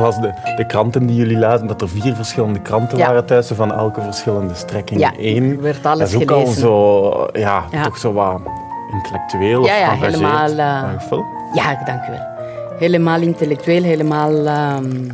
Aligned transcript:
las 0.00 0.20
de, 0.20 0.32
de 0.56 0.66
kranten 0.66 1.06
die 1.06 1.16
jullie 1.16 1.38
lazen, 1.38 1.66
dat 1.66 1.82
er 1.82 1.88
vier 1.88 2.14
verschillende 2.14 2.60
kranten 2.60 2.98
Ja. 2.98 3.06
waren 3.06 3.24
thuis, 3.26 3.46
van 3.54 3.72
elke 3.74 4.00
verschillende 4.00 4.54
strekking 4.54 5.00
Ja, 5.00 5.12
één. 5.18 5.60
werd 5.62 5.86
alles 5.86 5.98
dat 6.12 6.20
is 6.20 6.28
ook 6.28 6.36
al 6.38 6.46
zo, 6.46 7.26
ja, 7.32 7.64
Ja. 7.70 7.82
toch 7.82 7.98
zo 7.98 8.12
wat 8.12 8.40
intellectueel 8.92 9.64
Ja, 9.64 9.72
of 9.72 9.78
ja, 9.78 9.86
geëngageerd. 9.88 10.14
helemaal, 10.14 10.56
Dank 10.86 11.02
veel. 11.02 11.24
Ja, 11.54 11.82
dank 11.84 12.06
u 12.08 12.10
wel. 12.10 12.28
Helemaal 12.78 13.20
intellectueel, 13.20 13.82
helemaal 13.82 14.46
ehm, 14.46 15.08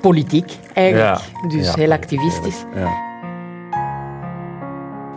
politiek 0.00 0.52
eigenlijk. 0.74 1.20
Ja. 1.42 1.48
Dus 1.48 1.66
Ja, 1.66 1.72
heel 1.74 1.92
activistisch. 1.92 2.64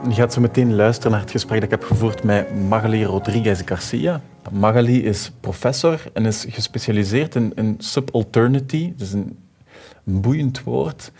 Je 0.07 0.13
gaat 0.13 0.33
zo 0.33 0.41
meteen 0.41 0.75
luisteren 0.75 1.11
naar 1.11 1.21
het 1.21 1.31
gesprek 1.31 1.61
dat 1.61 1.71
ik 1.71 1.79
heb 1.79 1.89
gevoerd 1.89 2.23
met 2.23 2.67
Magali 2.67 3.05
Rodriguez 3.05 3.61
Garcia. 3.65 4.21
Magali 4.51 5.03
is 5.03 5.31
professor 5.39 6.01
en 6.13 6.25
is 6.25 6.45
gespecialiseerd 6.49 7.35
in, 7.35 7.51
in 7.55 7.75
subalternity. 7.77 8.91
Dat 8.97 9.07
is 9.07 9.13
een, 9.13 9.37
een 10.05 10.21
boeiend 10.21 10.63
woord 10.63 11.11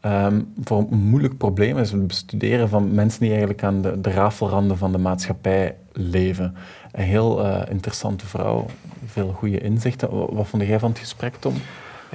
ehm, 0.00 0.40
voor 0.64 0.78
een 0.78 0.98
moeilijk 0.98 1.36
probleem. 1.36 1.78
Is 1.78 1.90
het 1.92 2.06
bestuderen 2.06 2.68
van 2.68 2.94
mensen 2.94 3.20
die 3.20 3.28
eigenlijk 3.30 3.62
aan 3.62 3.82
de, 3.82 4.00
de 4.00 4.10
rafelranden 4.10 4.78
van 4.78 4.92
de 4.92 4.98
maatschappij 4.98 5.76
leven. 5.92 6.54
Een 6.92 7.04
heel 7.04 7.44
eh, 7.44 7.70
interessante 7.70 8.26
vrouw, 8.26 8.66
veel 9.06 9.32
goede 9.32 9.60
inzichten. 9.60 10.10
Wat, 10.10 10.28
wat 10.32 10.48
vond 10.48 10.62
jij 10.62 10.78
van 10.78 10.90
het 10.90 10.98
gesprek, 10.98 11.34
Tom? 11.38 11.54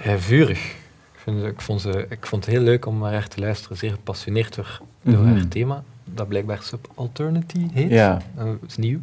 Eh, 0.04 0.14
vurig. 0.18 0.60
Ik, 1.14 1.22
vind, 1.34 1.44
ik, 1.44 1.62
vond 1.62 1.82
ze, 1.82 2.05
ik 2.10 2.26
vond 2.26 2.46
het 2.46 2.54
heel 2.55 2.64
leuk 2.64 2.86
om 2.86 3.00
naar 3.00 3.12
haar 3.12 3.28
te 3.28 3.40
luisteren. 3.40 3.78
Zeer 3.78 3.92
gepassioneerd 3.92 4.55
door, 4.55 4.82
door 5.02 5.24
Mhm. 5.24 5.36
haar 5.36 5.48
thema, 5.48 5.84
dat 6.14 6.27
blijkbaar 6.27 6.59
subalternity 6.62 7.68
heet. 7.73 7.90
Ja. 7.90 8.22
Dat 8.38 8.48
is 8.68 8.77
nieuw. 8.77 9.00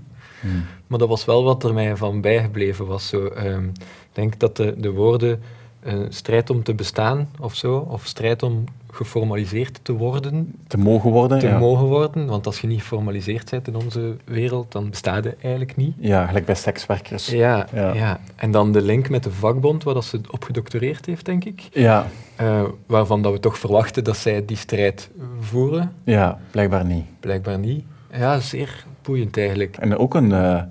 Maar 0.87 0.99
dat 0.99 1.09
was 1.09 1.25
wel 1.25 1.45
wat 1.45 1.65
er 1.65 1.75
mij 1.75 1.97
van 1.97 2.21
bijgebleven 2.21 2.87
was. 2.87 3.09
Zo, 3.09 3.27
ehm, 3.27 3.65
ik 3.65 3.73
denk 4.13 4.39
dat 4.39 4.57
de, 4.57 4.75
de 4.79 4.91
woorden 4.91 5.43
eh, 5.81 5.95
strijd 6.09 6.51
om 6.51 6.63
te 6.63 6.75
bestaan 6.75 7.29
of 7.41 7.55
zo, 7.55 7.77
of 7.77 8.07
strijd 8.07 8.43
om 8.43 8.65
geformaliseerd 8.91 9.79
te 9.83 9.93
worden, 9.93 10.55
Te 10.67 10.79
mogen 10.79 11.11
worden? 11.11 11.39
te 11.39 11.47
ja. 11.47 11.59
mogen 11.59 11.87
worden. 11.87 12.27
Want 12.27 12.47
als 12.47 12.61
je 12.61 12.67
niet 12.67 12.81
geformaliseerd 12.81 13.51
bent 13.51 13.69
in 13.69 13.75
onze 13.77 14.17
wereld, 14.25 14.73
dan 14.73 14.91
bestaat 14.91 15.25
je 15.25 15.37
eigenlijk 15.41 15.77
niet. 15.77 15.95
Ja, 15.99 16.27
gelijk 16.27 16.45
bij 16.45 16.55
sekswerkers. 16.55 17.27
Ja, 17.27 17.67
Ja. 17.75 17.95
ja. 17.95 18.21
en 18.37 18.51
dan 18.51 18.73
de 18.73 18.83
link 18.83 19.09
met 19.09 19.23
de 19.23 19.31
vakbond, 19.31 19.83
waar 19.83 19.95
dat 19.95 20.05
ze 20.05 20.21
op 20.31 20.45
gedoctoreerd 20.45 21.07
heeft, 21.07 21.25
denk 21.25 21.45
ik. 21.45 21.69
Ja, 21.73 22.07
Eh, 22.37 22.63
waarvan 22.87 23.23
dat 23.23 23.33
we 23.33 23.41
toch 23.41 23.59
verwachten 23.59 24.05
dat 24.05 24.17
zij 24.17 24.45
die 24.45 24.57
strijd 24.57 25.11
voeren. 25.43 25.93
ja, 26.05 26.39
blijkbaar 26.51 26.85
niet. 26.85 27.05
Blijkbaar 27.21 27.59
niet. 27.59 27.85
Ja, 28.13 28.39
zeer 28.41 28.85
boeiend 29.03 29.37
eigenlijk. 29.37 29.77
En 29.77 29.97
ook 29.99 30.15
een 30.15 30.33
eh, 30.33 30.63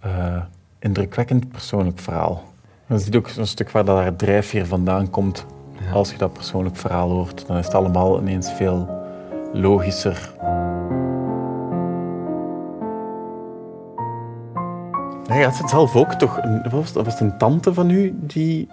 eh, 0.00 0.42
indrukwekkend 0.78 1.48
persoonlijk 1.48 1.98
verhaal. 1.98 2.44
Je 2.86 2.98
ziet 2.98 3.16
ook 3.16 3.28
een 3.36 3.46
stuk 3.46 3.70
waar 3.70 3.84
dat 3.84 3.96
haar 3.96 4.16
drijfveer 4.16 4.66
vandaan 4.66 5.10
komt. 5.10 5.46
Ja. 5.86 5.92
Als 5.92 6.10
je 6.10 6.18
dat 6.18 6.32
persoonlijk 6.32 6.76
verhaal 6.76 7.10
hoort, 7.10 7.46
dan 7.46 7.56
is 7.56 7.64
het 7.64 7.74
allemaal 7.74 8.20
ineens 8.20 8.52
veel 8.52 8.88
logischer. 9.52 10.32
Nee, 15.28 15.38
je 15.38 15.44
had 15.44 15.58
het 15.58 15.70
zelf 15.70 15.96
ook 15.96 16.12
toch. 16.12 16.38
een- 16.42 16.62
Was 16.70 16.92
was 16.92 17.06
het 17.06 17.20
een 17.20 17.38
tante 17.38 17.74
van 17.74 17.90
u 17.90 18.18
die, 18.20 18.68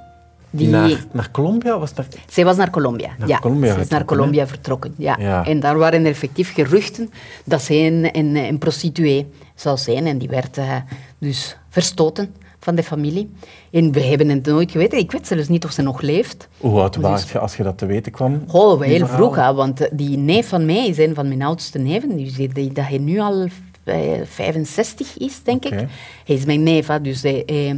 die 0.56 0.68
naar, 0.68 1.06
naar 1.12 1.32
Colombia 1.32 1.80
was? 1.80 1.94
Naar, 1.94 2.06
Zij 2.28 2.46
was 2.46 2.56
naar 2.58 2.70
Colombia. 2.70 3.10
Naar 3.18 3.28
ja, 3.28 3.40
Colombia 3.40 3.74
ze 3.74 3.80
is 3.80 3.88
naar 3.88 4.06
Colombia 4.06 4.48
vertrokken. 4.48 4.94
Ja. 4.98 5.16
Ja. 5.20 5.46
En 5.46 5.60
daar 5.60 5.78
waren 5.78 6.04
er 6.04 6.10
effectief 6.12 6.54
geruchten 6.54 7.10
dat 7.46 7.62
zij 7.62 7.88
een, 7.88 8.10
een, 8.18 8.36
een 8.36 8.58
prostituee 8.58 9.28
zou 9.56 9.78
zijn. 9.78 10.06
En 10.08 10.18
die 10.18 10.30
werd 10.30 10.58
eh, 10.58 10.76
dus 11.18 11.58
verstoten 11.70 12.34
van 12.60 12.76
de 12.76 12.84
familie. 12.84 13.32
En 13.72 13.92
we 13.92 14.02
hebben 14.04 14.30
het 14.30 14.46
nooit 14.46 14.72
geweten. 14.72 14.98
Ik 14.98 15.12
weet 15.12 15.28
zelfs 15.28 15.48
niet 15.48 15.66
of 15.66 15.72
ze 15.72 15.82
nog 15.82 16.02
leeft. 16.02 16.48
hoe 16.58 16.82
oud 16.82 16.94
Dus- 16.94 17.02
was 17.04 17.32
je 17.32 17.40
als 17.40 17.56
je 17.56 17.64
dat 17.64 17.78
te 17.78 17.86
weten 17.86 18.12
kwam? 18.12 18.44
Oh, 18.52 18.82
heel 18.82 19.08
vroeg, 19.08 19.36
hè, 19.36 19.54
want 19.54 19.82
eh, 19.82 19.88
die 19.94 20.18
neef 20.18 20.48
van 20.48 20.66
mij 20.66 20.88
is 20.88 20.98
een 20.98 21.16
van 21.16 21.28
mijn 21.28 21.42
oudste 21.42 21.80
neven. 21.80 22.18
Dus 22.18 22.34
die, 22.34 22.54
die- 22.54 22.72
dat 22.72 22.86
hij 22.88 22.98
nu 22.98 23.20
al 23.20 23.48
eh, 23.84 23.98
65 24.26 25.18
is, 25.18 25.44
denk 25.44 25.66
ik. 25.66 25.72
Hij 25.74 25.88
is 26.36 26.46
mijn 26.46 26.64
neef, 26.64 26.88
hè, 26.88 27.02
dus... 27.02 27.24
eh, 27.24 27.70
eh, 27.70 27.76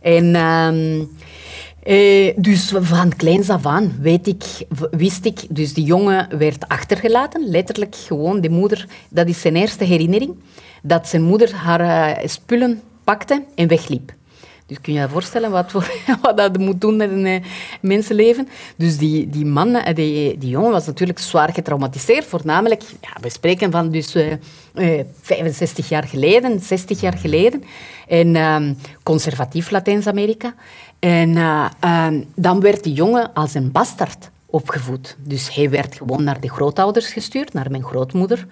en... 0.00 0.34
ehm, 0.34 1.04
eh, 1.82 2.34
dus 2.36 2.72
van 2.80 3.16
kleins 3.16 3.50
af 3.50 3.66
aan 3.66 3.92
weet 4.00 4.26
ik, 4.26 4.44
wist 4.90 5.24
ik, 5.24 5.40
dus 5.48 5.74
die 5.74 5.84
jongen 5.84 6.38
werd 6.38 6.68
achtergelaten, 6.68 7.48
letterlijk 7.48 7.94
gewoon, 7.94 8.40
de 8.40 8.50
moeder, 8.50 8.86
dat 9.08 9.28
is 9.28 9.40
zijn 9.40 9.56
eerste 9.56 9.84
herinnering, 9.84 10.34
dat 10.82 11.08
zijn 11.08 11.22
moeder 11.22 11.54
haar 11.54 11.80
eh, 11.80 12.28
spullen 12.28 12.80
pakte 13.04 13.44
en 13.54 13.68
wegliep. 13.68 14.12
Dus 14.70 14.80
kun 14.80 14.92
je 14.92 15.00
je 15.00 15.08
voorstellen 15.08 15.50
wat, 15.50 15.70
voor, 15.70 15.90
wat 16.22 16.36
dat 16.36 16.58
moet 16.58 16.80
doen 16.80 16.96
met 16.96 17.10
een 17.10 17.26
eh, 17.26 17.42
mensenleven? 17.80 18.48
Dus 18.76 18.98
die, 18.98 19.28
die 19.28 19.44
man, 19.44 19.74
eh, 19.74 19.94
die, 19.94 20.38
die 20.38 20.50
jongen 20.50 20.70
was 20.70 20.86
natuurlijk 20.86 21.18
zwaar 21.18 21.52
getraumatiseerd. 21.52 22.24
Voornamelijk, 22.24 22.82
ja, 23.00 23.20
we 23.20 23.30
spreken 23.30 23.70
van 23.70 23.90
dus, 23.90 24.14
eh, 24.14 24.32
eh, 24.74 25.04
65 25.20 25.88
jaar 25.88 26.04
geleden, 26.04 26.60
60 26.60 27.00
jaar 27.00 27.18
geleden. 27.18 27.64
En 28.08 28.36
ehm, 28.36 28.74
conservatief 29.02 29.70
Latijns-Amerika. 29.70 30.54
En 30.98 31.36
eh, 31.36 31.66
ehm, 31.80 32.22
dan 32.34 32.60
werd 32.60 32.84
die 32.84 32.92
jongen 32.92 33.32
als 33.32 33.54
een 33.54 33.70
bastard 33.72 34.30
opgevoed. 34.46 35.16
Dus 35.18 35.54
hij 35.54 35.70
werd 35.70 35.94
gewoon 35.94 36.24
naar 36.24 36.40
de 36.40 36.50
grootouders 36.50 37.12
gestuurd, 37.12 37.52
naar 37.52 37.70
mijn 37.70 37.84
grootmoeder. 37.84 38.46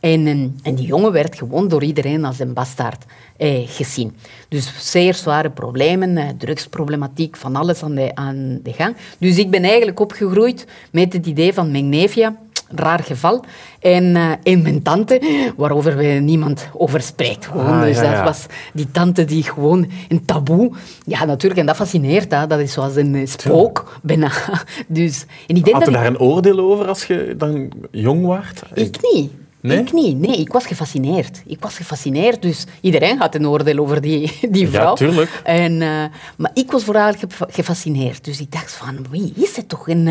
En, 0.00 0.26
en, 0.26 0.58
en 0.62 0.74
die 0.74 0.86
jongen 0.86 1.12
werd 1.12 1.36
gewoon 1.36 1.68
door 1.68 1.82
iedereen 1.84 2.24
als 2.24 2.38
een 2.38 2.52
bastaard 2.52 3.04
eh, 3.36 3.68
gezien. 3.68 4.16
Dus 4.48 4.90
zeer 4.90 5.14
zware 5.14 5.50
problemen, 5.50 6.16
eh, 6.16 6.28
drugsproblematiek, 6.38 7.36
van 7.36 7.56
alles 7.56 7.82
aan 7.82 7.94
de, 7.94 8.10
aan 8.14 8.60
de 8.62 8.72
gang. 8.72 8.96
Dus 9.18 9.38
ik 9.38 9.50
ben 9.50 9.62
eigenlijk 9.64 10.00
opgegroeid 10.00 10.66
met 10.92 11.12
het 11.12 11.26
idee 11.26 11.52
van 11.52 11.70
mijn 11.70 11.88
neefje, 11.88 12.34
raar 12.68 12.98
geval, 13.02 13.44
en, 13.80 14.16
eh, 14.16 14.30
en 14.42 14.62
mijn 14.62 14.82
tante, 14.82 15.20
waarover 15.56 15.96
we 15.96 16.04
niemand 16.04 16.68
over 16.72 17.00
spreekt. 17.00 17.46
Gewoon. 17.46 17.66
Ah, 17.66 17.82
dus 17.82 17.96
ja, 17.96 18.14
dat 18.14 18.24
was 18.24 18.46
die 18.72 18.90
tante 18.90 19.24
die 19.24 19.42
gewoon 19.42 19.90
een 20.08 20.24
taboe... 20.24 20.72
Ja, 21.06 21.24
natuurlijk, 21.24 21.60
en 21.60 21.66
dat 21.66 21.76
fascineert. 21.76 22.30
Hè. 22.32 22.46
Dat 22.46 22.58
is 22.58 22.72
zoals 22.72 22.96
een 22.96 23.14
eh, 23.14 23.26
spook, 23.26 23.98
bijna. 24.02 24.30
Dus, 24.86 25.24
en 25.46 25.56
ik 25.56 25.64
denk 25.64 25.76
Had 25.76 25.84
je 25.84 25.90
ik- 25.90 25.96
daar 25.96 26.06
een 26.06 26.18
oordeel 26.20 26.58
over 26.58 26.86
als 26.88 27.04
je 27.04 27.34
dan 27.38 27.72
jong 27.90 28.26
waart? 28.26 28.62
ik 28.74 28.96
niet. 29.12 29.30
Nee? 29.62 29.78
Ik 29.78 29.92
niet. 29.92 30.18
Nee, 30.18 30.36
ik 30.36 30.52
was 30.52 30.66
gefascineerd. 30.66 31.42
Ik 31.46 31.60
was 31.60 31.76
gefascineerd, 31.76 32.42
dus 32.42 32.64
iedereen 32.80 33.18
had 33.18 33.34
een 33.34 33.48
oordeel 33.48 33.78
over 33.78 34.00
die, 34.00 34.32
die 34.50 34.64
Ja, 34.64 34.70
vrouw. 34.70 34.94
tuurlijk. 34.94 35.40
En, 35.44 35.82
eh, 35.82 36.04
maar 36.36 36.50
ik 36.54 36.70
was 36.70 36.84
vooral 36.84 37.12
gefa- 37.12 37.46
gefascineerd. 37.50 38.24
Dus 38.24 38.40
ik 38.40 38.52
dacht 38.52 38.72
van, 38.72 39.06
wie 39.10 39.32
is 39.36 39.56
het 39.56 39.68
toch? 39.68 39.88
En, 39.88 40.08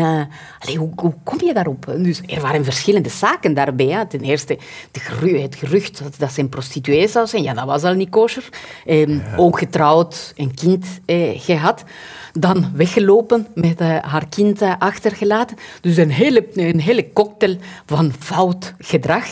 allee, 0.58 0.76
hoe, 0.76 0.90
hoe 0.96 1.14
kom 1.24 1.38
je 1.44 1.54
daarop? 1.54 1.94
Dus 1.98 2.20
er 2.26 2.40
waren 2.40 2.64
verschillende 2.64 3.08
zaken 3.08 3.54
daarbij. 3.54 3.86
Hè. 3.86 4.06
Ten 4.06 4.20
eerste 4.20 4.58
de 4.90 5.00
geru- 5.00 5.40
het 5.42 5.54
gerucht 5.54 6.02
dat, 6.02 6.14
dat 6.18 6.32
ze 6.32 6.40
een 6.40 6.48
prostituee 6.48 7.08
zou 7.08 7.26
zijn. 7.26 7.42
Ja, 7.42 7.54
dat 7.54 7.64
was 7.64 7.82
al 7.82 7.94
niet 7.94 8.10
kosher. 8.10 8.48
Ehm, 8.86 9.18
Ook 9.36 9.58
getrouwd, 9.58 10.32
een 10.36 10.54
kind 10.54 10.86
eh, 11.06 11.40
gehad. 11.40 11.84
Dan 12.32 12.70
weggelopen 12.74 13.46
met 13.54 13.80
eh, 13.80 13.96
haar 14.00 14.28
kind 14.28 14.62
eh, 14.62 14.74
achtergelaten. 14.78 15.56
Dus 15.80 15.96
een 15.96 16.10
hele, 16.10 16.46
een 16.54 16.80
hele 16.80 17.12
cocktail 17.12 17.56
van 17.86 18.12
fout 18.18 18.74
gedrag. 18.78 19.26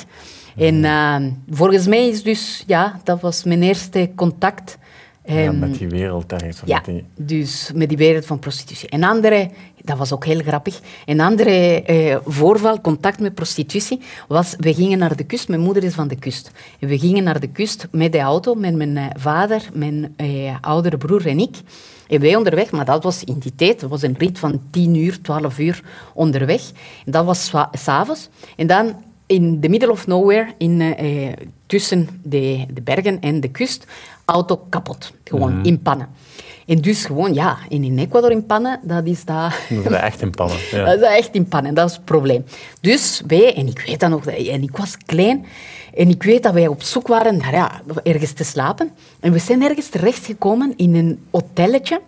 En 0.57 0.85
eh, 0.85 1.17
volgens 1.51 1.87
mij 1.87 2.09
is 2.09 2.23
dus, 2.23 2.65
ja, 2.67 3.01
dat 3.05 3.21
was 3.21 3.45
mijn 3.45 3.63
eerste 3.63 4.11
contact. 4.15 4.79
Ja, 5.25 5.35
ehm, 5.35 5.59
met 5.59 5.79
die 5.79 5.89
wereld 5.89 6.29
daar 6.29 6.45
ja, 6.65 6.77
met 6.77 6.85
die... 6.85 7.05
dus 7.17 7.71
met 7.75 7.89
die 7.89 7.99
wereld 7.99 8.27
van 8.27 8.39
prostitutie. 8.39 8.95
Een 8.95 9.05
andere, 9.05 9.51
dat 9.85 9.99
was 9.99 10.13
ook 10.13 10.25
heel 10.25 10.41
grappig, 10.41 10.81
een 11.07 11.21
andere 11.21 11.83
eh, 11.83 12.17
voorval, 12.25 12.81
contact 12.81 13.21
met 13.21 13.35
prostitutie, 13.35 14.01
was, 14.29 14.55
we 14.59 14.75
gingen 14.75 14.99
naar 14.99 15.17
de 15.17 15.25
kust, 15.25 15.49
mijn 15.49 15.61
moeder 15.61 15.85
is 15.85 15.95
van 15.95 16.09
de 16.09 16.17
kust. 16.17 16.51
En 16.79 16.89
we 16.89 16.99
gingen 16.99 17.25
naar 17.25 17.41
de 17.41 17.49
kust 17.49 17.89
met 17.91 18.13
de 18.13 18.19
auto, 18.19 18.55
met 18.55 18.75
mijn 18.75 18.97
eh, 18.97 19.05
vader, 19.15 19.69
mijn 19.73 20.15
eh, 20.17 20.57
oudere 20.61 20.97
broer 20.97 21.27
en 21.27 21.39
ik. 21.39 21.57
En 22.09 22.21
wij 22.21 22.37
onderweg, 22.37 22.71
maar 22.71 22.85
dat 22.85 23.03
was 23.03 23.25
in 23.25 23.39
die 23.39 23.55
tijd, 23.55 23.81
dat 23.81 23.91
was 23.91 24.03
een 24.03 24.15
rit 24.19 24.39
van 24.39 24.61
10 24.71 24.95
uur, 24.95 25.21
12 25.21 25.59
uur 25.59 25.83
onderweg. 26.15 26.71
En 27.07 27.13
dat 27.13 27.25
was 27.25 27.53
s'avonds. 27.73 28.29
En 28.57 28.67
dan 28.67 28.95
in 29.27 29.61
the 29.61 29.69
middle 29.69 29.91
of 29.91 30.07
nowhere, 30.07 30.55
in, 30.59 30.81
eh, 30.81 31.29
eh, 31.29 31.37
tussen 31.67 32.09
de, 32.23 32.67
de 32.73 32.83
bergen 32.83 33.21
en 33.21 33.41
de 33.41 33.49
kust, 33.49 33.87
auto 34.25 34.57
kapot. 34.69 35.13
Gewoon 35.25 35.65
in 35.65 35.83
pannen. 35.83 36.09
En 36.69 36.81
dus 36.81 37.05
gewoon, 37.05 37.35
ja, 37.35 37.59
en 37.69 37.85
in 37.85 37.99
Ecuador 37.99 38.31
in 38.31 38.47
pannen, 38.47 38.81
dat 38.83 39.07
is 39.07 39.25
dat... 39.25 39.53
Dat 39.69 39.93
is 39.93 39.99
echt 39.99 40.23
in 40.23 40.31
pannen. 40.31 40.57
Ja. 40.71 40.85
Dat 40.85 41.01
is 41.01 41.17
echt 41.17 41.35
in 41.35 41.49
pannen, 41.49 41.75
dat 41.75 41.89
is 41.89 41.97
het 41.97 42.05
probleem. 42.05 42.45
Dus 42.81 43.23
wij, 43.27 43.55
en 43.55 43.67
ik 43.67 43.83
weet 43.87 44.01
dat 44.01 44.11
nog, 44.11 44.27
en 44.27 44.63
ik 44.63 44.77
was 44.77 44.97
klein, 45.07 45.47
en 45.95 46.09
ik 46.09 46.23
weet 46.23 46.43
dat 46.43 46.53
wij 46.53 46.67
op 46.67 46.83
zoek 46.83 47.07
waren 47.07 47.37
naar 47.37 47.53
ja, 47.53 47.81
ergens 48.03 48.33
te 48.33 48.45
slapen. 48.45 48.91
En 49.21 49.33
we 49.33 49.39
zijn 49.39 49.63
ergens 49.63 49.89
terechtgekomen 49.89 50.73
in 50.77 50.95
een 50.95 51.27
hotelletje, 51.31 52.01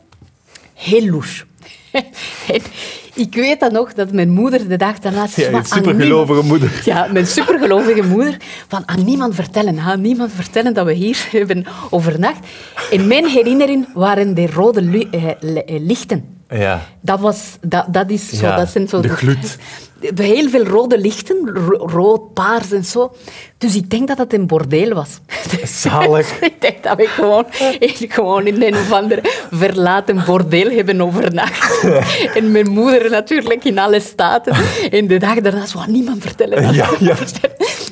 heel 0.74 1.06
louche. 1.06 1.44
Ik 3.14 3.34
weet 3.34 3.60
dan 3.60 3.72
nog 3.72 3.92
dat 3.92 4.12
mijn 4.12 4.30
moeder 4.30 4.68
de 4.68 4.76
dag 4.76 4.98
daarna... 4.98 5.26
Ja, 5.34 5.50
van, 5.50 5.60
je 5.60 5.66
supergelovige 5.66 6.42
moeder. 6.42 6.82
Ja, 6.84 7.06
mijn 7.12 7.26
supergelovige 7.26 8.02
moeder. 8.02 8.36
Van 8.68 8.82
aan 8.86 9.04
niemand 9.04 9.34
vertellen, 9.34 9.78
aan 9.78 10.00
niemand 10.00 10.32
vertellen 10.32 10.74
dat 10.74 10.86
we 10.86 10.92
hier 10.92 11.28
hebben 11.32 11.66
overnacht. 11.90 12.46
In 12.90 13.06
mijn 13.06 13.26
herinnering 13.26 13.86
waren 13.94 14.34
de 14.34 14.46
rode 14.46 15.08
eh, 15.10 15.28
eh, 15.28 15.82
lichten 15.82 16.24
Ja. 16.48 16.82
Dat, 17.00 17.20
was, 17.20 17.56
dat, 17.60 17.86
dat 17.88 18.10
is 18.10 18.28
zo. 18.28 18.46
Ja, 18.46 18.56
dat 18.56 18.70
zijn 18.70 18.88
zo 18.88 19.00
de 19.00 19.08
gloed. 19.08 19.56
Heel 20.14 20.48
veel 20.48 20.64
rode 20.64 20.98
lichten, 20.98 21.50
ro- 21.54 21.86
rood, 21.86 22.34
paars 22.34 22.72
en 22.72 22.84
zo. 22.84 23.12
Dus 23.58 23.76
ik 23.76 23.90
denk 23.90 24.08
dat 24.08 24.18
het 24.18 24.32
een 24.32 24.46
bordeel 24.46 24.94
was. 24.94 25.20
Zalig. 25.82 26.40
ik 26.40 26.60
denk 26.60 26.82
dat 26.82 26.96
we 26.96 27.06
gewoon, 27.06 27.44
gewoon 28.08 28.46
in 28.46 28.62
een 28.62 28.74
of 28.74 28.92
ander 28.92 29.18
verlaten 29.50 30.22
bordeel 30.26 30.70
hebben 30.70 31.00
overnacht. 31.00 31.84
en 32.36 32.50
mijn 32.52 32.68
moeder 32.70 33.10
natuurlijk 33.10 33.64
in 33.64 33.78
alle 33.78 34.00
staten. 34.00 34.54
En 34.90 35.06
de 35.06 35.18
dag 35.18 35.40
daarna 35.40 35.66
zou 35.66 35.90
niemand 35.90 36.22
vertellen. 36.22 36.62
dat 36.62 36.74
Ja, 36.74 36.90
ja. 37.00 37.14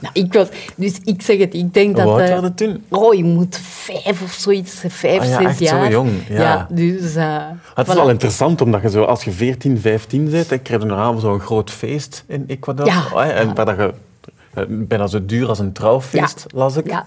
Nou, 0.00 0.12
ik 0.12 0.32
was, 0.32 0.48
dus 0.74 0.92
ik 1.04 1.22
zeg 1.22 1.38
het, 1.38 1.54
ik 1.54 1.74
denk 1.74 1.96
dat... 1.96 2.04
Hoe 2.04 2.12
oud 2.12 2.22
eh, 2.22 2.28
waren 2.28 2.44
het 2.44 2.56
toen? 2.56 2.84
Oh, 2.88 3.14
je 3.14 3.24
moet 3.24 3.60
vijf 3.62 4.22
of 4.22 4.32
zoiets, 4.38 4.74
vijf, 4.88 5.20
Ah 5.20 5.26
ja, 5.28 5.36
zes 5.36 5.44
echt 5.46 5.56
zo 5.58 5.64
jaar. 5.76 5.90
jong, 5.90 6.10
ja. 6.28 6.66
dus... 6.70 7.14
eh, 7.14 7.24
Ah, 7.24 7.44
Het 7.74 7.88
is 7.88 7.94
voilà. 7.94 7.96
wel 7.96 8.10
interessant, 8.10 8.60
omdat 8.60 8.82
je 8.82 8.90
zo, 8.90 9.02
als 9.02 9.24
je 9.24 9.30
14, 9.30 9.78
15 9.80 10.30
bent, 10.30 10.48
dan 10.48 10.62
krijg 10.62 10.80
je 10.80 10.86
normaal 10.86 11.18
zo'n 11.18 11.40
groot 11.40 11.70
feest 11.70 11.97
in 12.26 12.44
Ecuador. 12.46 12.86
Ja. 12.86 13.02
Oh, 13.12 13.22
hè, 13.22 13.30
en 13.30 13.54
waar 13.54 13.64
dat 13.66 13.76
je, 13.76 13.92
eh, 14.54 14.64
bijna 14.68 15.06
zo 15.06 15.24
duur 15.24 15.48
als 15.48 15.58
een 15.58 15.72
trouwfeest, 15.72 16.46
las 16.54 16.76
ik. 16.76 16.86
Ja. 16.90 17.06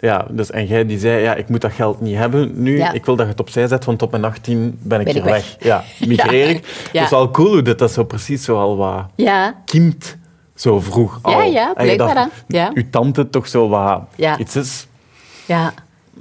Ja, 0.00 0.26
dus, 0.30 0.50
en 0.50 0.66
jij 0.66 0.86
die 0.86 0.98
zei, 0.98 1.22
ja, 1.22 1.34
ik 1.34 1.48
moet 1.48 1.60
dat 1.60 1.72
geld 1.72 2.00
niet 2.00 2.16
hebben 2.16 2.62
nu. 2.62 2.76
Ja. 2.76 2.92
Ik 2.92 3.04
wil 3.04 3.16
dat 3.16 3.24
je 3.26 3.30
het 3.32 3.40
opzij 3.40 3.66
zet, 3.66 3.84
want 3.84 4.02
op 4.02 4.10
mijn 4.10 4.24
18 4.24 4.78
ben 4.82 4.98
ik 5.00 5.04
Ben 5.04 5.14
hier 5.14 5.22
ik 5.24 5.28
weg. 5.30 5.56
weg. 5.58 5.66
Ja, 5.66 6.06
migreer 6.06 6.48
ik. 6.48 6.56
Ja. 6.92 7.00
Het 7.00 7.02
is 7.02 7.10
wel 7.10 7.30
cool 7.30 7.48
hoe 7.48 7.62
dit 7.62 7.78
dat 7.78 7.92
zo 7.92 8.04
precies 8.04 8.44
zo 8.44 8.58
al 8.58 8.76
wat 8.76 9.04
Ja, 9.14 9.54
kiemt, 9.64 10.16
zo 10.54 10.80
vroeg 10.80 11.18
al. 11.22 11.32
Ja, 11.32 11.42
ja, 11.44 11.72
blijkbaar, 11.74 12.14
dacht, 12.14 12.30
hè. 12.48 12.56
Ja. 12.58 12.70
Uw 12.74 12.84
tante 12.90 13.30
toch 13.30 13.48
zo 13.48 13.68
wat 13.68 14.02
Ja. 14.16 14.38
iets 14.38 14.56
is. 14.56 14.86
Ja. 15.46 15.72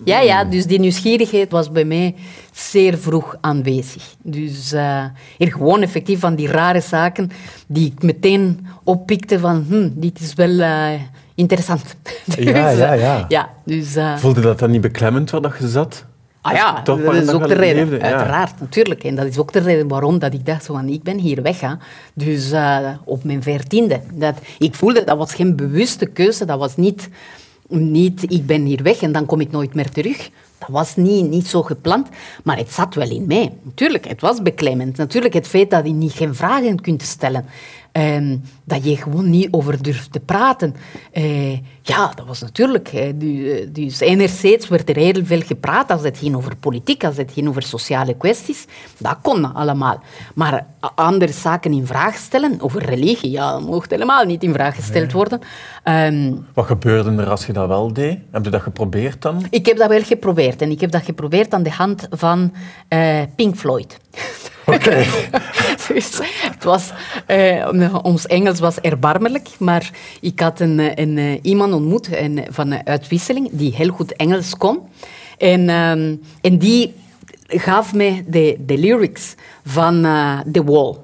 Ja, 0.03 0.19
ja, 0.19 0.44
dus 0.44 0.65
die 0.65 0.79
nieuwsgierigheid 0.79 1.51
was 1.51 1.71
bij 1.71 1.85
mij 1.85 2.15
zeer 2.51 2.97
vroeg 2.97 3.35
aanwezig. 3.41 4.03
Dus 4.23 4.71
eh 4.71 5.05
hier 5.38 5.51
gewoon 5.51 5.81
effectief 5.81 6.19
van 6.19 6.35
die 6.35 6.47
rare 6.47 6.81
zaken 6.81 7.29
die 7.67 7.94
ik 7.95 8.03
meteen 8.03 8.67
oppikte 8.83 9.39
van, 9.39 9.65
hm, 9.69 9.89
dit 9.94 10.19
is 10.19 10.33
wel 10.33 10.59
eh, 10.59 11.01
interessant. 11.35 11.83
Ja, 12.25 12.69
Dus, 12.69 12.77
ja, 12.77 12.94
eh, 12.94 13.01
ja. 13.01 13.25
ja, 13.27 13.49
dus... 13.65 13.95
Voelde 14.15 14.41
dat 14.41 14.59
dan 14.59 14.71
niet 14.71 14.81
beklemmend 14.81 15.29
waar 15.29 15.41
dat 15.41 15.55
je 15.59 15.67
zat? 15.67 16.05
Ah 16.41 16.53
ja, 16.53 16.81
dat 16.81 16.99
is 16.99 17.29
ook 17.29 17.47
de 17.47 17.53
reden. 17.53 17.89
leefde, 17.89 18.07
ja. 18.07 18.13
Uiteraard, 18.13 18.59
natuurlijk. 18.59 19.03
En 19.03 19.15
dat 19.15 19.25
is 19.25 19.38
ook 19.38 19.53
de 19.53 19.59
reden 19.59 19.88
waarom 19.88 20.19
dat 20.19 20.33
ik 20.33 20.45
dacht, 20.45 20.63
zo 20.63 20.73
van, 20.73 20.88
ik 20.88 21.03
ben 21.03 21.17
hier 21.17 21.41
weg. 21.41 21.59
Hè. 21.59 21.73
Dus 22.13 22.51
op 23.03 23.23
mijn 23.23 23.44
veertiende. 23.44 24.01
Dat, 24.13 24.35
ik 24.57 24.75
voelde, 24.75 25.03
dat 25.03 25.17
was 25.17 25.33
geen 25.33 25.55
bewuste 25.55 26.05
keuze. 26.05 26.45
Dat 26.45 26.59
was 26.59 26.75
niet, 26.75 27.09
niet, 27.67 28.31
ik 28.31 28.45
ben 28.45 28.65
hier 28.65 28.83
weg 28.83 29.01
en 29.01 29.11
dan 29.11 29.25
kom 29.25 29.39
ik 29.39 29.51
nooit 29.51 29.73
meer 29.73 29.89
terug. 29.89 30.29
Dat 30.57 30.69
was 30.69 30.95
niet, 30.95 31.29
niet 31.29 31.47
zo 31.47 31.63
gepland, 31.63 32.07
maar 32.43 32.57
het 32.57 32.71
zat 32.71 32.95
wel 32.95 33.09
in 33.09 33.27
mij. 33.27 33.53
Natuurlijk, 33.63 34.07
het 34.07 34.21
was 34.21 34.41
beklemmend. 34.41 34.97
Natuurlijk, 34.97 35.33
het 35.33 35.47
feit 35.47 35.69
dat 35.69 35.85
je 35.85 35.93
niet 35.93 36.11
geen 36.11 36.35
vragen 36.35 36.81
kunt 36.81 37.01
stellen. 37.01 37.45
Ehm, 37.91 38.37
dat 38.63 38.85
je 38.85 38.97
gewoon 38.97 39.29
niet 39.29 39.47
over 39.51 39.83
durft 39.83 40.11
te 40.11 40.19
praten. 40.19 40.75
Eh, 41.11 41.57
ja, 41.87 42.11
dat 42.15 42.25
was 42.25 42.41
natuurlijk. 42.41 42.87
eh, 42.87 43.13
dus 43.69 43.99
enerzijds 43.99 44.67
werd 44.67 44.89
er 44.89 44.95
heel 44.95 45.21
veel 45.25 45.41
gepraat 45.41 45.91
als 45.91 46.01
het 46.01 46.17
ging 46.17 46.35
over 46.35 46.55
politiek, 46.55 47.03
als 47.03 47.17
het 47.17 47.31
ging 47.31 47.47
over 47.47 47.61
sociale 47.61 48.13
kwesties. 48.13 48.65
Dat 48.97 49.17
kon 49.21 49.53
allemaal. 49.53 50.01
Maar 50.35 50.65
andere 50.95 51.31
zaken 51.31 51.71
in 51.73 51.85
vraag 51.85 52.15
stellen, 52.15 52.57
over 52.61 52.83
religie, 52.83 53.31
ja, 53.31 53.51
dat 53.51 53.61
mocht 53.61 53.89
helemaal 53.89 54.25
niet 54.25 54.43
in 54.43 54.53
vraag 54.53 54.75
gesteld 54.75 55.11
worden. 55.11 55.39
Ehm, 55.83 56.33
Wat 56.53 56.65
gebeurde 56.65 57.21
er 57.21 57.29
als 57.29 57.45
je 57.45 57.53
dat 57.53 57.67
wel 57.67 57.93
deed? 57.93 58.17
Heb 58.31 58.43
je 58.43 58.49
dat 58.49 58.61
geprobeerd 58.61 59.21
dan? 59.21 59.45
ik 59.49 59.65
heb 59.65 59.77
dat 59.77 59.89
wel 59.89 60.03
geprobeerd. 60.03 60.61
En 60.61 60.71
ik 60.71 60.81
heb 60.81 60.91
dat 60.91 61.03
geprobeerd 61.03 61.53
aan 61.53 61.63
de 61.63 61.71
hand 61.71 62.07
van 62.09 62.53
eh, 62.87 63.21
Pink 63.35 63.55
Floyd. 63.55 63.97
Oké. 64.65 65.05
dus 65.87 66.19
het 66.41 66.63
was, 66.63 66.91
eh, 67.25 67.67
ons 68.01 68.25
Engels 68.25 68.59
was 68.59 68.79
erbarmelijk, 68.79 69.49
maar 69.59 69.91
ik 70.21 70.39
had 70.39 70.59
een, 70.59 71.01
een, 71.01 71.39
iemand 71.41 71.73
ontmoet 71.77 72.07
een, 72.12 72.45
van 72.50 72.71
een 72.71 72.85
uitwisseling 72.85 73.50
die 73.51 73.75
heel 73.75 73.89
goed 73.89 74.15
Engels 74.15 74.57
kon. 74.57 74.79
En, 75.38 75.69
ehm, 75.69 76.15
en 76.41 76.57
die 76.57 76.94
gaf 77.47 77.94
mij 77.94 78.24
de, 78.27 78.57
de 78.65 78.77
lyrics 78.77 79.35
van 79.65 80.06
eh, 80.06 80.39
The 80.51 80.63
Wall. 80.63 80.95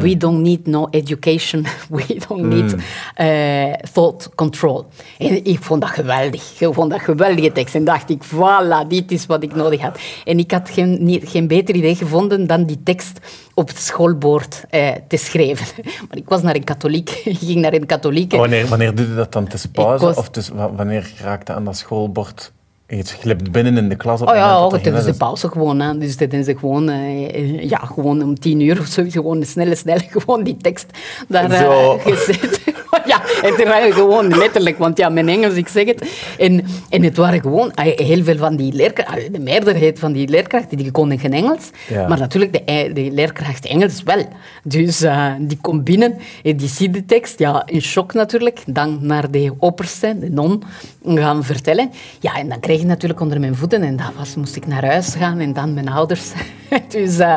We 0.00 0.16
don't 0.16 0.40
need 0.42 0.66
no 0.66 0.86
education, 0.90 1.64
we 1.90 2.16
don't 2.28 2.42
need 2.42 2.74
eh, 3.14 3.72
thought 3.92 4.28
control. 4.34 4.86
En 5.18 5.44
ik 5.44 5.62
vond 5.62 5.80
dat 5.80 5.90
geweldig. 5.90 6.60
Ik 6.60 6.74
vond 6.74 6.90
dat 6.90 7.00
geweldige 7.00 7.52
tekst. 7.52 7.74
En 7.74 7.84
dacht 7.84 8.10
ik, 8.10 8.22
voilà, 8.24 8.88
dit 8.88 9.12
is 9.12 9.26
wat 9.26 9.42
ik 9.42 9.54
nodig 9.54 9.80
had. 9.80 9.98
En 10.24 10.38
ik 10.38 10.50
had 10.50 10.70
geen, 10.70 11.04
niet, 11.04 11.28
geen 11.28 11.46
beter 11.46 11.74
idee 11.74 11.94
gevonden 11.94 12.46
dan 12.46 12.64
die 12.64 12.82
tekst 12.82 13.18
op 13.54 13.68
het 13.68 13.78
schoolbord 13.78 14.64
eh, 14.70 14.88
te 15.08 15.16
schrijven. 15.16 15.66
Maar 16.08 16.16
ik 16.18 16.28
was 16.28 16.42
naar 16.42 16.54
een 16.54 16.64
katholiek. 16.64 17.10
Ik 17.24 17.38
ging 17.38 17.60
naar 17.60 17.72
een 17.72 17.86
katholieke. 17.86 18.36
Wanneer, 18.36 18.66
wanneer 18.66 18.94
doe 18.94 19.08
je 19.08 19.14
dat 19.14 19.32
dan? 19.32 19.46
Tussen 19.46 19.70
pauze? 19.70 20.04
was- 20.04 20.16
Of 20.16 20.28
tussen, 20.28 20.76
wanneer 20.76 21.12
raakte 21.20 21.52
aan 21.52 21.64
dat 21.64 21.76
schoolbord? 21.76 22.52
Je 22.88 23.04
glipt 23.04 23.52
binnen 23.52 23.76
in 23.76 23.88
de 23.88 23.96
klas 23.96 24.20
op 24.20 24.26
Oh 24.28 24.32
het 24.32 24.42
ja, 24.42 24.64
oh, 24.64 24.70
dat 24.70 24.82
tijdens 24.82 24.94
geen 24.94 25.04
de 25.04 25.10
is. 25.10 25.16
pauze 25.16 25.48
gewoon. 25.48 25.80
Hè. 25.80 25.98
Dus 25.98 26.16
dat 26.16 26.32
is 26.32 26.46
gewoon, 26.46 26.88
eh, 26.88 27.62
ja, 27.68 27.78
gewoon 27.78 28.22
om 28.22 28.38
tien 28.38 28.60
uur 28.60 28.80
of 28.80 28.86
zo, 28.86 29.04
gewoon 29.08 29.44
snel, 29.44 29.76
snel, 29.76 29.98
gewoon 30.10 30.42
die 30.42 30.56
tekst 30.56 30.86
daar 31.28 31.56
Zo. 31.56 31.98
gezet. 31.98 32.60
ja, 33.12 33.20
het 33.24 33.64
waren 33.64 33.92
gewoon 33.92 34.28
letterlijk, 34.36 34.78
want 34.78 34.98
ja, 34.98 35.08
mijn 35.08 35.28
Engels, 35.28 35.54
ik 35.54 35.68
zeg 35.68 35.86
het. 35.86 36.10
En, 36.38 36.64
en 36.88 37.02
het 37.02 37.16
waren 37.16 37.40
gewoon 37.40 37.72
eh, 37.72 38.06
heel 38.06 38.24
veel 38.24 38.36
van 38.36 38.56
die 38.56 38.72
leerkrachten, 38.72 39.32
de 39.32 39.38
meerderheid 39.38 39.98
van 39.98 40.12
die 40.12 40.28
leerkrachten, 40.28 40.76
die 40.76 40.90
konden 40.90 41.18
geen 41.18 41.32
Engels. 41.32 41.70
Ja. 41.88 42.08
Maar 42.08 42.18
natuurlijk, 42.18 42.52
de, 42.52 42.90
de 42.94 43.10
leerkracht 43.12 43.66
Engels 43.66 44.02
wel. 44.02 44.24
Dus 44.62 45.02
eh, 45.02 45.32
die 45.38 45.58
komt 45.60 45.84
binnen, 45.84 46.14
en 46.42 46.56
die 46.56 46.68
ziet 46.68 46.94
de 46.94 47.04
tekst, 47.04 47.38
ja, 47.38 47.62
in 47.66 47.82
shock 47.82 48.14
natuurlijk. 48.14 48.62
Dan 48.66 48.98
naar 49.00 49.30
de 49.30 49.52
opperste, 49.58 50.16
de 50.18 50.30
non, 50.30 50.62
gaan 51.04 51.44
vertellen. 51.44 51.90
Ja, 52.20 52.36
en 52.36 52.48
dan 52.48 52.60
kreeg 52.76 52.88
natuurlijk 52.88 53.20
onder 53.20 53.40
mijn 53.40 53.56
voeten 53.56 53.82
en 53.82 53.96
dat 53.96 54.14
was, 54.16 54.34
moest 54.34 54.56
ik 54.56 54.66
naar 54.66 54.84
huis 54.84 55.14
gaan 55.14 55.38
en 55.38 55.52
dan 55.52 55.74
mijn 55.74 55.88
ouders. 55.88 56.32
dus 56.88 57.18
eh, 57.18 57.34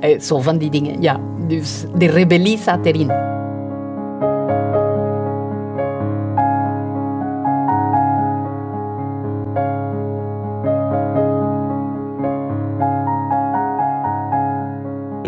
eh, 0.00 0.20
zo 0.20 0.40
van 0.40 0.58
die 0.58 0.70
dingen, 0.70 1.02
ja. 1.02 1.20
Dus 1.48 1.84
de 1.96 2.06
rebellie 2.06 2.58
zat 2.58 2.86
erin. 2.86 3.10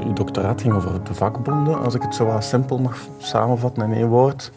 Uw 0.06 0.12
doctoraat 0.12 0.60
ging 0.60 0.74
over 0.74 1.04
de 1.04 1.14
vakbonden, 1.14 1.78
als 1.80 1.94
ik 1.94 2.02
het 2.02 2.14
zo 2.14 2.24
wat 2.24 2.44
simpel 2.44 2.78
mag 2.78 2.98
samenvatten 3.18 3.82
in 3.82 3.92
één 3.92 4.08
woord. 4.08 4.52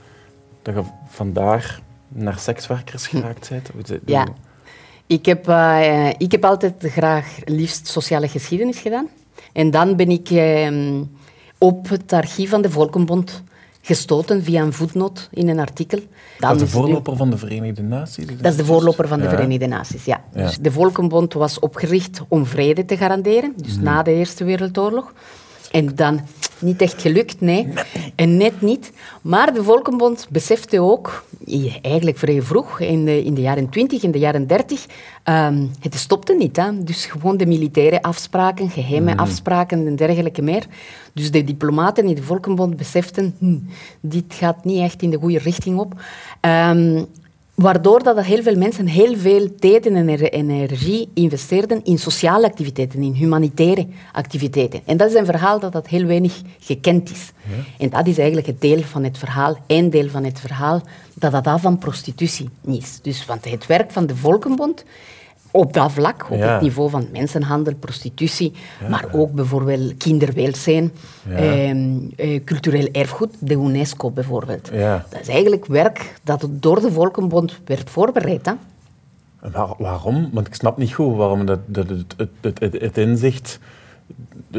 Dat 0.62 0.76
je 0.76 0.82
vandaar 1.08 1.80
naar 2.08 2.40
sekswerkers 2.40 3.08
geraakt 3.08 3.50
bent. 3.50 4.00
Ja. 4.06 4.28
Ik 5.08 5.26
heb, 5.26 5.48
eh, 5.48 6.10
ik 6.18 6.32
heb 6.32 6.46
altijd 6.46 6.74
graag 6.80 7.38
liefst 7.46 7.88
sociale 7.88 8.28
geschiedenis 8.28 8.80
gedaan. 8.80 9.08
En 9.54 9.72
dan 9.72 9.96
ben 9.96 10.10
ik 10.10 10.30
eh, 10.30 10.72
op 11.58 11.90
het 11.90 12.14
archief 12.14 12.50
van 12.50 12.62
de 12.62 12.70
Volkenbond 12.70 13.44
gestoten 13.82 14.44
via 14.44 14.62
een 14.62 14.74
voetnoot 14.74 15.30
in 15.32 15.48
een 15.48 15.60
artikel. 15.60 15.98
Dan 16.40 16.50
Dat 16.50 16.56
is 16.56 16.60
de 16.62 16.68
voorloper 16.68 17.16
van 17.18 17.30
de 17.30 17.38
Verenigde 17.38 17.82
Naties? 17.84 18.26
Dat 18.26 18.52
is 18.52 18.58
de 18.58 18.66
voorloper 18.66 19.08
van 19.08 19.18
de 19.18 19.24
Ja. 19.24 19.30
Verenigde 19.30 19.68
Naties, 19.68 20.06
ja. 20.06 20.24
Ja. 20.34 20.44
Dus 20.44 20.58
de 20.58 20.72
Volkenbond 20.72 21.34
was 21.34 21.60
opgericht 21.60 22.22
om 22.28 22.46
vrede 22.46 22.86
te 22.86 22.98
garanderen, 22.98 23.54
dus 23.56 23.76
Mhm. 23.76 23.84
na 23.84 24.04
de 24.04 24.12
Eerste 24.12 24.44
Wereldoorlog. 24.44 25.14
En 25.72 25.96
dan 25.96 26.20
niet 26.60 26.82
echt 26.82 27.02
gelukt, 27.02 27.42
nee. 27.42 27.68
En 28.16 28.38
net 28.38 28.62
niet. 28.62 28.92
Maar 29.22 29.54
de 29.54 29.64
Volkenbond 29.64 30.28
besefte 30.30 30.82
ook, 30.82 31.26
eigenlijk 31.82 32.18
vrij 32.18 32.42
vroeg, 32.42 32.80
in 32.80 33.06
de, 33.06 33.24
in 33.24 33.34
de 33.34 33.42
jaren 33.42 33.70
20, 33.70 34.04
in 34.04 34.12
de 34.12 34.20
jaren 34.20 34.48
30, 34.48 34.86
ehm, 35.24 35.66
het 35.82 35.96
stopte 35.96 36.34
niet. 36.34 36.56
Hè. 36.56 36.84
Dus 36.84 37.06
gewoon 37.06 37.38
de 37.38 37.46
militaire 37.46 38.02
afspraken, 38.02 38.70
geheime 38.70 39.12
Mhm. 39.12 39.20
afspraken 39.20 39.88
en 39.88 39.96
dergelijke 39.96 40.42
meer. 40.42 40.66
Dus 41.14 41.32
de 41.32 41.44
diplomaten 41.44 42.06
in 42.08 42.16
de 42.16 42.24
Volkenbond 42.24 42.78
beseften, 42.78 43.36
hm, 43.40 43.58
dit 44.02 44.26
gaat 44.34 44.66
niet 44.66 44.82
echt 44.82 45.02
in 45.02 45.10
de 45.10 45.18
goede 45.18 45.40
richting 45.40 45.80
op. 45.80 45.94
Ehm, 46.42 47.04
Waardoor 47.58 48.04
dat 48.04 48.24
heel 48.24 48.44
veel 48.44 48.56
mensen 48.56 48.88
heel 48.88 49.18
veel 49.18 49.56
tijd 49.56 49.86
en 49.86 49.96
ener- 49.96 50.32
energie 50.32 51.10
investeerden 51.14 51.84
in 51.84 51.98
sociale 51.98 52.46
activiteiten, 52.46 53.02
in 53.02 53.12
humanitaire 53.14 53.88
activiteiten. 54.12 54.82
En 54.86 54.98
dat 54.98 55.10
is 55.10 55.16
een 55.16 55.26
verhaal 55.26 55.60
dat, 55.60 55.72
dat 55.72 55.88
heel 55.88 56.06
weinig 56.06 56.42
gekend 56.60 57.12
is. 57.12 57.32
En 57.78 57.90
dat 57.90 58.08
is 58.08 58.18
eigenlijk 58.18 58.48
het 58.48 58.62
deel 58.62 58.82
van 58.82 59.04
het 59.04 59.18
verhaal, 59.18 59.58
één 59.68 59.90
deel 59.90 60.10
van 60.10 60.24
het 60.24 60.40
verhaal, 60.40 60.82
dat 61.14 61.32
dat 61.32 61.48
af 61.48 61.62
van 61.62 61.78
prostitutie 61.78 62.50
is. 62.66 63.00
Dus 63.02 63.26
want 63.26 63.50
het 63.50 63.66
werk 63.66 63.92
van 63.92 64.06
de 64.06 64.16
Volkenbond 64.16 64.84
op 65.58 65.74
dat 65.74 65.92
vlak, 65.92 66.28
op 66.30 66.38
Ja. 66.38 66.54
het 66.54 66.62
niveau 66.62 66.90
van 66.90 67.08
mensenhandel, 67.12 67.74
prostitutie, 67.76 68.54
maar 68.90 69.06
ook 69.12 69.32
bijvoorbeeld 69.32 69.98
kinderwelzijn, 69.98 70.92
Ja. 71.30 71.36
ehm, 71.36 71.90
eh, 72.16 72.44
cultureel 72.44 72.88
erfgoed, 72.92 73.34
de 73.40 73.54
UNESCO 73.54 74.12
bijvoorbeeld. 74.12 74.72
Dat 75.10 75.20
is 75.22 75.28
eigenlijk 75.28 75.66
werk 75.66 76.14
dat 76.24 76.48
door 76.50 76.82
de 76.82 76.92
Volkenbond 76.92 77.60
werd 77.66 77.90
voorbereid. 77.90 78.46
Hè? 78.46 78.54
Waar- 79.52 79.74
waarom? 79.78 80.30
Want 80.34 80.48
ik 80.48 80.54
snap 80.54 80.78
niet 80.78 80.94
goed 80.94 81.16
waarom 81.16 81.46
dat, 81.46 81.60
dat 81.66 81.90
het, 81.90 82.14
het, 82.18 82.30
het, 82.42 82.60
het, 82.60 82.82
het 82.82 82.98
inzicht 82.98 83.60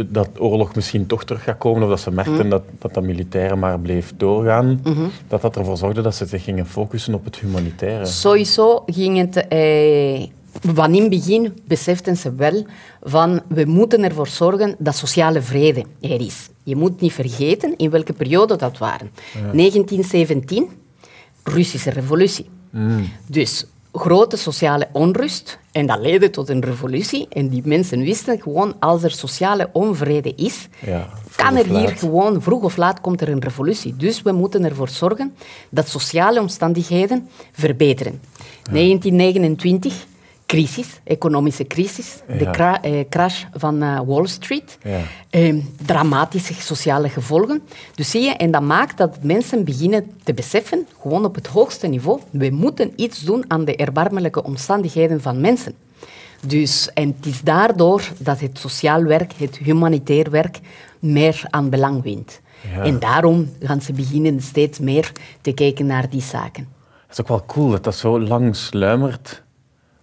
dat 0.07 0.29
oorlog 0.39 0.75
misschien 0.75 1.07
toch 1.07 1.25
terug 1.25 1.43
gaat 1.43 1.59
komen, 1.59 1.83
of 1.83 1.89
dat 1.89 2.01
ze 2.01 2.11
merkten 2.11 2.49
dat, 2.49 2.63
dat 2.79 2.95
dat 2.95 3.03
militaire 3.03 3.57
maar 3.57 3.81
bleef 3.81 4.13
doorgaan, 4.17 4.83
dat 5.29 5.41
dat 5.41 5.57
ervoor 5.57 5.77
zorgde 5.77 6.01
dat 6.03 6.15
ze 6.15 6.27
zich 6.27 6.45
gingen 6.45 6.67
focussen 6.67 7.15
op 7.15 7.25
het 7.25 7.37
humanitaire. 7.39 8.07
Sowieso 8.07 8.83
ging 8.87 9.17
het... 9.19 9.49
Eh, 9.49 10.27
van 10.61 10.95
in 10.95 11.01
het 11.01 11.11
begin 11.11 11.59
beseften 11.67 12.17
ze 12.17 12.35
wel 12.35 12.67
van 13.03 13.43
we 13.49 13.65
moeten 13.65 14.05
ervoor 14.05 14.29
zorgen 14.29 14.77
dat 14.79 14.97
sociale 14.97 15.43
vrede 15.43 15.85
er 16.01 16.21
is. 16.21 16.49
Je 16.63 16.77
moet 16.77 17.01
niet 17.01 17.13
vergeten 17.13 17.77
in 17.77 17.91
welke 17.91 18.13
periode 18.13 18.57
dat 18.57 18.79
waren. 18.79 19.11
1917, 19.33 20.69
Russische 21.45 21.91
revolutie. 21.91 22.47
Dus 23.27 23.67
grote 23.93 24.37
sociale 24.37 24.89
onrust 24.93 25.59
en 25.73 25.87
dat 25.87 26.01
leidde 26.01 26.31
tot 26.31 26.49
een 26.49 26.65
revolutie. 26.65 27.27
En 27.29 27.49
die 27.49 27.63
mensen 27.65 28.01
wisten 28.01 28.41
gewoon, 28.41 28.75
als 28.79 29.03
er 29.03 29.11
sociale 29.11 29.71
onvrede 29.73 30.33
is, 30.35 30.69
Ja, 30.87 31.09
kan 31.37 31.57
er 31.57 31.67
hier 31.67 31.89
gewoon, 31.89 32.43
vroeg 32.43 32.63
of 32.63 32.77
laat 32.77 33.01
komt 33.01 33.21
er 33.21 33.29
een 33.29 33.43
revolutie. 33.43 33.97
Dus 33.97 34.23
we 34.23 34.33
moeten 34.33 34.65
ervoor 34.65 34.89
zorgen 34.89 35.35
dat 35.71 35.89
sociale 35.89 36.41
omstandigheden 36.41 37.29
verbeteren. 37.53 38.21
1929, 38.71 40.07
crisis, 40.49 41.01
economische 41.05 41.67
crisis, 41.67 42.23
de 42.39 42.51
cra- 42.51 42.83
eh, 42.83 43.05
crash 43.09 43.45
van 43.53 43.83
eh, 43.83 44.01
Wall 44.07 44.27
Street. 44.27 44.79
Ja. 44.83 45.01
Eh, 45.31 45.55
dramatische 45.87 46.55
sociale 46.55 47.09
gevolgen. 47.09 47.63
Dus 47.95 48.11
zie 48.11 48.23
je, 48.23 48.31
en 48.31 48.51
dat 48.51 48.63
maakt 48.63 48.97
dat 48.97 49.23
mensen 49.23 49.65
beginnen 49.65 50.11
te 50.23 50.35
beseffen, 50.35 50.87
gewoon 51.01 51.25
op 51.25 51.35
het 51.35 51.47
hoogste 51.47 51.87
niveau, 51.87 52.21
we 52.31 52.51
moeten 52.51 52.93
iets 52.97 53.21
doen 53.21 53.45
aan 53.49 53.65
de 53.65 53.77
erbarmelijke 53.77 54.43
omstandigheden 54.43 55.21
van 55.21 55.41
mensen. 55.41 55.75
Dus, 56.47 56.91
en 56.95 57.15
het 57.17 57.27
is 57.27 57.41
daardoor 57.41 58.03
dat 58.19 58.41
het 58.41 58.59
sociaal 58.59 59.03
werk, 59.03 59.33
het 59.33 59.57
humanitair 59.57 60.31
werk, 60.31 60.61
meer 60.99 61.43
aan 61.51 61.69
belang 61.71 62.03
wint. 62.03 62.41
Ja. 62.75 62.83
En 62.83 62.99
daarom 62.99 63.51
gaan 63.61 63.81
ze 63.81 63.93
beginnen 63.93 64.43
steeds 64.43 64.79
meer 64.79 65.13
te 65.41 65.53
kijken 65.53 65.87
naar 65.87 66.11
die 66.11 66.23
zaken. 66.23 66.69
Het 67.07 67.19
is 67.19 67.21
ook 67.21 67.29
wel 67.29 67.45
cool 67.47 67.71
dat 67.71 67.85
dat 67.85 67.95
zo 67.97 68.21
lang 68.21 68.57
sluimert. 68.57 69.43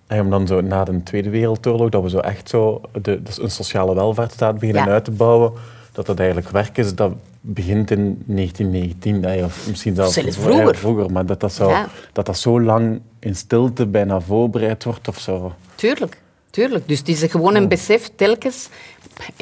En 0.08 0.22
om 0.22 0.30
dan 0.30 0.48
zo 0.48 0.62
na 0.62 0.84
de 0.84 1.04
Tweede 1.04 1.30
Wereldoorlog, 1.30 1.90
dat 1.90 2.04
we 2.04 2.10
zo 2.10 2.18
echt 2.18 2.50
zo 2.50 2.82
de, 3.02 3.22
dus 3.24 3.42
een 3.42 3.52
sociale 3.52 3.96
welvaartsstaat 3.96 4.60
beginnen 4.60 4.86
Ja. 4.86 4.92
uit 4.92 5.06
te 5.06 5.12
bouwen, 5.12 5.52
dat 5.92 6.06
dat 6.06 6.20
eigenlijk 6.20 6.50
werk 6.50 6.78
is 6.78 6.96
dat 6.96 7.14
begint 7.42 7.92
in 7.92 8.24
1919, 8.26 9.24
hè, 9.24 9.44
of 9.44 9.68
misschien 9.70 9.96
zelfs 9.96 10.20
vroeger. 10.30 10.76
vroeger 10.76 11.12
maar 11.12 11.26
dat 11.26 11.40
dat, 11.40 11.54
zo, 11.54 11.70
Ja. 11.70 11.88
dat 12.14 12.26
dat 12.26 12.38
zo 12.38 12.62
lang 12.62 13.00
in 13.20 13.36
stilte 13.36 13.86
bijna 13.86 14.22
voorbereid 14.22 14.84
wordt 14.84 15.08
of 15.08 15.20
zo. 15.20 15.54
Tuurlijk, 15.76 16.22
tuurlijk. 16.50 16.88
Dus 16.88 17.00
het 17.00 17.08
is 17.08 17.24
gewoon 17.24 17.56
een 17.56 17.68
besef 17.68 18.10
telkens. 18.16 18.70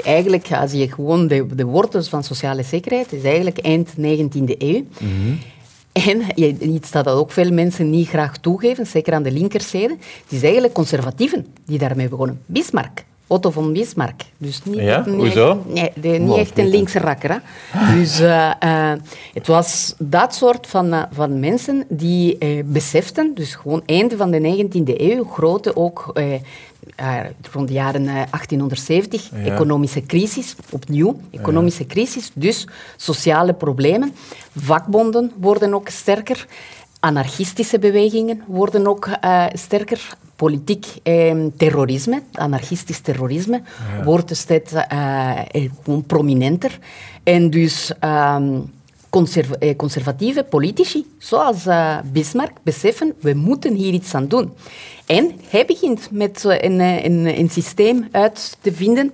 Eigenlijk, 0.04 0.52
als 0.52 0.72
je 0.72 0.92
gewoon 0.92 1.28
de, 1.28 1.46
de 1.56 1.66
wortels 1.66 2.10
van 2.10 2.24
sociale 2.24 2.64
zekerheid, 2.64 3.14
is 3.14 3.24
eigenlijk 3.24 3.58
eind 3.58 3.90
19e 3.98 4.56
eeuw. 4.58 4.84
En 5.94 6.24
iets 6.76 6.92
dat 6.92 7.08
ook 7.08 7.32
veel 7.32 7.52
mensen 7.52 7.90
niet 7.90 8.08
graag 8.08 8.38
toegeven, 8.38 8.88
zeker 8.88 9.14
aan 9.14 9.24
de 9.24 9.32
linkerzijde, 9.32 9.94
het 10.24 10.32
is 10.32 10.44
eigenlijk 10.44 10.74
conservatieven 10.74 11.46
die 11.66 11.78
daarmee 11.78 12.10
begonnen. 12.10 12.42
Bismarck. 12.46 13.04
Otto 13.28 13.52
von 13.52 13.74
Bismarck. 13.74 14.22
Dus 14.38 14.64
niet, 14.64 14.80
Ja? 14.80 15.04
niet 15.06 15.16
Hoezo? 15.16 15.50
Echt, 15.74 15.96
nee, 15.96 16.12
de- 16.14 16.20
niet 16.20 16.38
echt 16.38 16.58
een 16.58 16.68
linkse 16.70 17.00
rakker. 17.00 17.42
Hè? 17.70 17.96
Dus 18.00 18.20
eh, 18.20 18.52
eh, 18.60 19.00
het 19.34 19.48
was 19.48 19.96
dat 20.00 20.36
soort 20.36 20.68
van, 20.68 20.94
eh, 20.94 21.04
van 21.12 21.40
mensen 21.40 21.86
die 21.90 22.38
beseften, 22.66 23.32
dus 23.36 23.56
gewoon 23.56 23.82
einde 23.86 24.18
van 24.18 24.32
de 24.32 24.40
19e 24.40 25.12
eeuw, 25.12 25.24
grote 25.24 25.76
ook 25.76 26.14
rond 27.52 27.68
de 27.68 27.74
jaren 27.74 28.08
eh, 28.08 28.14
1870, 28.32 29.30
Ja. 29.32 29.52
economische 29.52 30.02
crisis, 30.06 30.56
opnieuw, 30.72 31.20
economische 31.32 31.86
crisis, 31.86 32.32
dus 32.34 32.68
sociale 32.98 33.54
problemen. 33.54 34.14
Vakbonden 34.56 35.32
worden 35.40 35.74
ook 35.74 35.90
sterker. 35.90 36.48
Anarchistische 37.04 37.80
bewegingen 37.80 38.44
worden 38.48 38.88
ook 38.88 39.06
eh, 39.06 39.46
sterker. 39.54 40.18
Politiek 40.36 40.86
eh, 41.04 41.36
terrorisme, 41.58 42.22
anarchistisch 42.34 43.00
terrorisme, 43.00 43.62
wordt 44.04 44.38
steeds 44.38 44.74
eh, 44.74 45.40
eh, 45.52 45.70
gewoon 45.84 46.04
prominenter. 46.04 46.80
En 47.24 47.50
dus 47.50 47.92
ehm, 48.00 48.60
conserv- 49.10 49.52
eh, 49.52 49.76
conservatieve 49.76 50.44
politici, 50.44 51.06
zoals 51.18 51.64
Bismarck, 52.12 52.58
beseffen, 52.64 53.14
we 53.20 53.34
moeten 53.34 53.74
hier 53.74 53.94
iets 53.94 54.16
aan 54.16 54.28
doen. 54.28 54.54
En 55.06 55.32
hij 55.50 55.66
begint 55.66 56.12
met 56.12 56.44
een, 56.44 56.80
een, 56.80 57.40
een 57.40 57.50
systeem 57.50 58.08
uit 58.12 58.58
te 58.62 58.74
vinden 58.74 59.14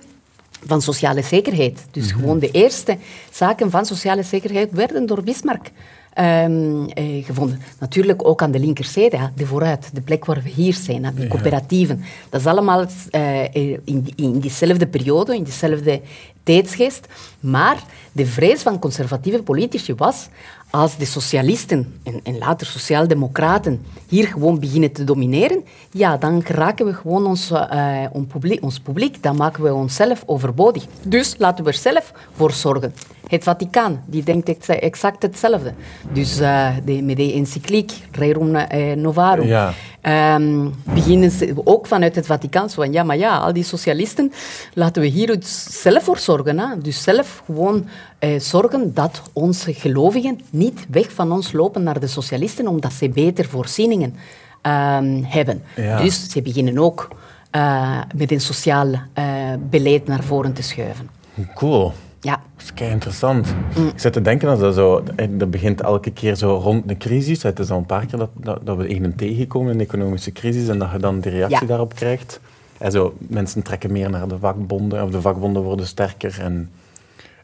van 0.66 0.82
sociale 0.82 1.22
zekerheid. 1.22 1.86
Dus 1.90 2.12
gewoon 2.12 2.38
de 2.38 2.50
eerste 2.50 2.96
zaken 3.30 3.70
van 3.70 3.86
sociale 3.86 4.22
zekerheid 4.22 4.72
werden 4.72 5.06
door 5.06 5.22
Bismarck 5.22 5.70
ehm, 6.12 6.84
eh, 6.84 7.24
gevonden. 7.24 7.60
Natuurlijk 7.78 8.28
ook 8.28 8.42
aan 8.42 8.50
de 8.50 8.58
linkerzijde, 8.58 9.16
hè, 9.16 9.26
de 9.34 9.46
vooruit, 9.46 9.90
de 9.92 10.00
plek 10.00 10.24
waar 10.24 10.42
we 10.42 10.48
hier 10.48 10.74
zijn, 10.74 11.04
hè, 11.04 11.14
die 11.14 11.28
coöperatieven. 11.28 12.04
Dat 12.28 12.40
is 12.40 12.46
allemaal 12.46 12.86
eh, 13.10 13.44
eh, 13.44 13.78
in, 13.84 14.12
in 14.16 14.38
diezelfde 14.38 14.86
periode, 14.86 15.36
in 15.36 15.42
diezelfde 15.42 16.00
tijdsgeest. 16.42 17.06
Maar 17.40 17.82
de 18.12 18.26
vrees 18.26 18.62
van 18.62 18.78
conservatieve 18.78 19.42
politici 19.42 19.94
was, 19.94 20.28
als 20.70 20.96
de 20.96 21.04
socialisten 21.04 22.00
en, 22.02 22.20
en 22.22 22.38
later 22.38 22.66
sociaaldemocraten 22.66 23.84
hier 24.08 24.26
gewoon 24.26 24.58
beginnen 24.58 24.92
te 24.92 25.04
domineren, 25.04 25.64
ja, 25.90 26.16
dan 26.16 26.42
raken 26.46 26.86
we 26.86 26.94
gewoon 26.94 27.26
ons, 27.26 27.50
eh, 27.50 28.04
ons, 28.12 28.26
publiek, 28.26 28.62
ons 28.62 28.80
publiek, 28.80 29.22
dan 29.22 29.36
maken 29.36 29.62
we 29.62 29.74
onszelf 29.74 30.22
overbodig. 30.26 30.84
Dus 31.02 31.34
laten 31.38 31.64
we 31.64 31.70
er 31.70 31.76
zelf 31.76 32.12
voor 32.32 32.52
zorgen. 32.52 32.94
Het 33.30 33.42
Vaticaan, 33.42 34.02
die 34.06 34.22
denkt 34.22 34.48
ex- 34.48 34.68
exact 34.68 35.22
hetzelfde. 35.22 35.72
Dus 36.12 36.40
eh, 36.40 36.68
de, 36.84 37.02
met 37.02 37.16
de 37.16 37.32
encycliek 37.32 37.92
Rerum 38.12 38.54
eh, 38.56 38.96
Novarum 38.96 39.46
Ja. 39.46 39.72
ehm, 40.00 40.68
beginnen 40.82 41.30
ze 41.30 41.52
ook 41.64 41.86
vanuit 41.86 42.14
het 42.14 42.26
Vaticaan 42.26 42.70
zo 42.70 42.82
van, 42.82 42.92
ja, 42.92 43.02
maar 43.02 43.16
ja, 43.16 43.36
al 43.38 43.52
die 43.52 43.62
socialisten, 43.64 44.32
laten 44.74 45.02
we 45.02 45.08
hier 45.08 45.36
zelf 45.80 46.02
voor 46.04 46.18
zorgen. 46.18 46.58
Hè? 46.58 46.78
Dus 46.78 47.02
zelf 47.02 47.42
gewoon 47.46 47.86
eh, 48.18 48.40
zorgen 48.40 48.94
dat 48.94 49.22
onze 49.32 49.74
gelovigen 49.74 50.40
niet 50.50 50.86
weg 50.88 51.12
van 51.12 51.32
ons 51.32 51.52
lopen 51.52 51.82
naar 51.82 52.00
de 52.00 52.06
socialisten, 52.06 52.68
omdat 52.68 52.92
ze 52.92 53.08
beter 53.08 53.44
voorzieningen 53.44 54.14
ehm, 54.62 55.22
hebben. 55.22 55.62
Ja. 55.76 56.02
Dus 56.02 56.30
ze 56.30 56.42
beginnen 56.42 56.78
ook 56.78 57.08
eh, 57.50 58.00
met 58.16 58.30
een 58.32 58.40
sociaal 58.40 58.88
beleid 59.70 60.06
naar 60.06 60.22
voren 60.22 60.52
te 60.52 60.62
schuiven. 60.62 61.10
Cool. 61.54 61.92
Ja. 62.20 62.30
Dat 62.56 62.64
is 62.64 62.74
kei 62.74 62.90
interessant. 62.90 63.54
Mm. 63.76 63.86
Ik 63.86 63.98
zit 63.98 64.12
te 64.12 64.20
denken 64.22 64.48
dat 64.48 64.60
dat 64.60 64.74
zo, 64.74 65.02
dat 65.30 65.50
begint 65.50 65.80
elke 65.80 66.10
keer 66.10 66.34
zo 66.34 66.54
rond 66.62 66.90
een 66.90 66.98
crisis. 66.98 67.42
Het 67.42 67.58
is 67.58 67.70
al 67.70 67.78
een 67.78 67.86
paar 67.86 68.06
keer 68.06 68.18
dat, 68.18 68.30
dat, 68.34 68.60
dat 68.66 68.76
we 68.76 68.94
een 68.94 69.14
tegenkomen, 69.16 69.72
een 69.74 69.80
economische 69.80 70.32
crisis, 70.32 70.68
en 70.68 70.78
dat 70.78 70.90
je 70.92 70.98
dan 70.98 71.20
die 71.20 71.30
reactie 71.32 71.60
Ja. 71.60 71.66
daarop 71.66 71.94
krijgt. 71.94 72.40
En 72.78 72.90
zo, 72.90 73.14
mensen 73.18 73.62
trekken 73.62 73.92
meer 73.92 74.10
naar 74.10 74.28
de 74.28 74.38
vakbonden, 74.38 75.02
of 75.02 75.10
de 75.10 75.20
vakbonden 75.20 75.62
worden 75.62 75.86
sterker 75.86 76.38
en 76.40 76.70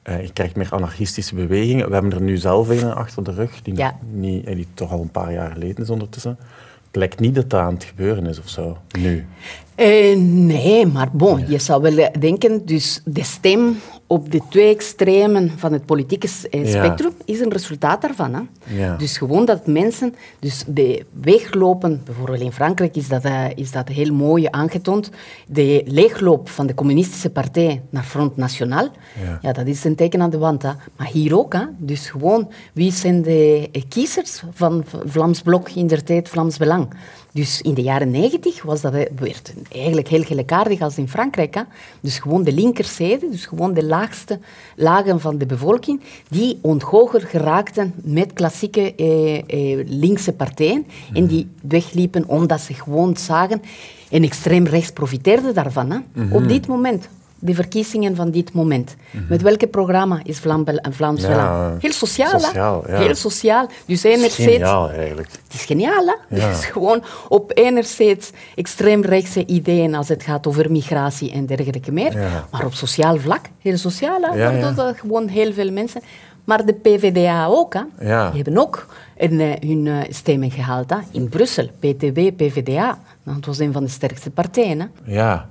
eh, 0.02 0.23
je 0.23 0.33
krijgt 0.33 0.56
meer 0.56 0.68
anarchistische 0.71 1.35
bewegingen. 1.35 1.87
We 1.88 1.92
hebben 1.92 2.12
er 2.12 2.21
nu 2.21 2.37
zelf 2.37 2.68
een 2.68 2.92
achter 2.95 3.25
de 3.25 3.33
rug, 3.33 3.62
die, 3.62 3.76
Ja. 3.76 3.97
niet, 4.12 4.45
eh, 4.47 4.54
die 4.54 4.66
toch 4.75 4.92
al 4.92 5.00
een 5.00 5.11
paar 5.11 5.33
jaar 5.33 5.50
geleden 5.52 5.83
is 5.83 5.90
ondertussen. 5.90 6.38
Het 6.87 6.97
lijkt 6.97 7.21
niet 7.21 7.35
dat 7.35 7.50
dat 7.50 7.61
aan 7.61 7.75
het 7.75 7.85
gebeuren 7.85 8.26
is 8.26 8.38
of 8.38 8.49
zo, 8.49 8.76
nu. 8.99 9.26
Eh, 9.75 10.16
nee, 10.18 10.87
maar 10.87 11.09
bon, 11.12 11.45
je 11.49 11.59
zou 11.59 11.83
wel 11.83 11.97
eh, 11.99 12.21
denken, 12.21 12.66
dus 12.66 13.00
de 13.04 13.23
stem 13.25 13.76
op 14.09 14.31
de 14.33 14.41
twee 14.51 14.75
extremen 14.75 15.51
van 15.57 15.73
het 15.73 15.85
politieke 15.87 16.29
eh, 16.51 16.65
Ja. 16.73 16.85
spectrum 16.85 17.13
is 17.25 17.41
een 17.41 17.53
resultaat 17.53 18.01
daarvan. 18.03 18.35
Hè? 18.35 18.41
Ja. 18.77 18.97
Dus 18.97 19.17
gewoon 19.19 19.45
dat 19.45 19.67
mensen 19.67 20.15
dus 20.39 20.65
de 20.67 21.05
weglopen, 21.21 22.01
bijvoorbeeld 22.05 22.41
in 22.41 22.53
Frankrijk 22.53 22.97
is 22.97 23.09
dat, 23.09 23.25
eh, 23.25 23.45
is 23.55 23.71
dat 23.71 23.89
heel 23.89 24.13
mooi 24.15 24.47
aangetoond, 24.51 25.11
de 25.47 25.83
leegloop 25.87 26.49
van 26.49 26.67
de 26.67 26.75
communistische 26.75 27.31
partij 27.31 27.83
naar 27.91 28.03
Front 28.05 28.37
National, 28.37 28.89
Ja. 29.25 29.39
ja. 29.43 29.53
dat 29.53 29.67
is 29.67 29.85
een 29.85 29.95
teken 29.95 30.23
aan 30.23 30.31
de 30.31 30.39
wand. 30.39 30.63
Hè? 30.63 30.71
Maar 30.97 31.07
hier 31.09 31.39
ook, 31.39 31.53
hè? 31.53 31.65
dus 31.79 32.11
gewoon, 32.11 32.51
wie 32.73 32.93
zijn 32.93 33.23
de 33.23 33.69
eh, 33.73 33.83
kiezers 33.89 34.43
van 34.53 34.85
Vlaams 35.05 35.43
Blok 35.43 35.71
in 35.71 35.87
der 35.87 36.03
tijd, 36.05 36.29
Vlaams 36.29 36.57
Belang? 36.57 36.89
Dus 37.37 37.61
in 37.62 37.75
de 37.75 37.83
jaren 37.83 38.11
negentig 38.11 38.62
was 38.62 38.81
dat 38.81 38.93
werd 38.93 39.55
eigenlijk 39.73 40.09
heel 40.09 40.23
gelijkaardig 40.23 40.81
als 40.81 40.99
in 40.99 41.09
Frankrijk. 41.09 41.55
Hè? 41.55 41.62
Dus 42.00 42.19
gewoon 42.19 42.43
de 42.43 42.52
linkerzijde, 42.52 43.31
dus 43.31 43.47
gewoon 43.47 43.75
de 43.75 43.85
laagste 43.85 44.38
lagen 44.76 45.21
van 45.21 45.38
de 45.38 45.47
bevolking, 45.47 46.00
die 46.28 46.59
onthoger 46.62 47.21
geraakten 47.21 47.95
met 48.02 48.33
klassieke 48.33 48.95
eh, 48.95 49.37
eh, 49.37 49.87
linkse 49.88 50.33
partijen 50.33 50.87
en 51.12 51.26
die 51.26 51.49
wegliepen 51.62 52.28
omdat 52.28 52.61
ze 52.61 52.75
gewoon 52.75 53.16
zagen 53.16 53.62
en 54.11 54.23
extreem 54.23 54.64
rechts 54.64 54.93
profiteerde 54.93 55.52
daarvan. 55.52 55.90
Hè? 55.90 55.99
Op 56.31 56.49
dit 56.49 56.66
moment. 56.66 57.09
De 57.47 57.55
verkiezingen 57.55 58.17
van 58.17 58.31
dit 58.31 58.53
moment. 58.53 58.97
Met 59.29 59.43
welke 59.43 59.67
programma 59.67 60.21
is 60.25 60.38
Vlaam, 60.38 60.65
Vlaams 60.91 61.23
Mhm. 61.23 61.31
Ja, 61.31 61.37
Belang? 61.37 61.83
Heel 61.83 61.93
sociaal, 61.93 62.33
hè? 62.33 62.38
sociaal, 62.38 62.85
ja. 62.88 62.97
Heel 62.99 63.15
sociaal. 63.15 63.67
Dus 63.67 64.03
Dat 64.03 64.12
is 64.12 64.19
enerzijds... 64.19 64.53
geniaal 64.53 64.91
eigenlijk. 64.91 65.29
Het 65.45 65.55
is 65.55 65.65
geniaal, 65.65 66.07
hè? 66.07 66.37
Ja. 66.37 66.47
Het 66.49 66.59
is 66.59 66.65
gewoon 66.65 67.03
op 67.29 67.50
enerzijds 67.55 68.31
extreemrechtse 68.55 69.47
ideeën 69.47 69.95
als 69.95 70.09
het 70.09 70.23
gaat 70.23 70.47
over 70.47 70.71
migratie 70.71 71.33
en 71.33 71.47
dergelijke 71.47 71.93
meer. 71.93 72.21
Ja. 72.21 72.47
Maar 72.50 72.65
op 72.65 72.75
sociaal 72.75 73.17
vlak, 73.19 73.45
heel 73.62 73.76
sociaal, 73.76 74.21
hè? 74.21 74.75
Dat 74.75 74.97
gewoon 74.97 75.29
heel 75.29 75.53
veel 75.53 75.71
mensen. 75.73 76.00
Maar 76.45 76.67
de 76.67 76.73
PvdA 76.73 77.47
ook, 77.47 77.75
hè? 77.75 77.83
Ja. 78.00 78.31
Die 78.31 78.43
hebben 78.43 78.62
ook 78.62 78.87
een, 79.17 79.41
eh, 79.41 79.69
hun 79.69 79.87
eh, 79.87 79.97
stemmen 80.09 80.50
gehaald, 80.50 80.91
hè? 80.91 80.97
In 81.11 81.29
Brussel, 81.29 81.67
PTB, 81.79 82.31
PvdA. 82.37 82.99
Nou, 83.23 83.37
het 83.37 83.47
was 83.47 83.59
een 83.59 83.73
van 83.73 83.85
de 83.85 83.91
sterkste 83.91 84.31
partijen, 84.31 84.81
hè? 84.81 84.87
Ja. 85.05 85.49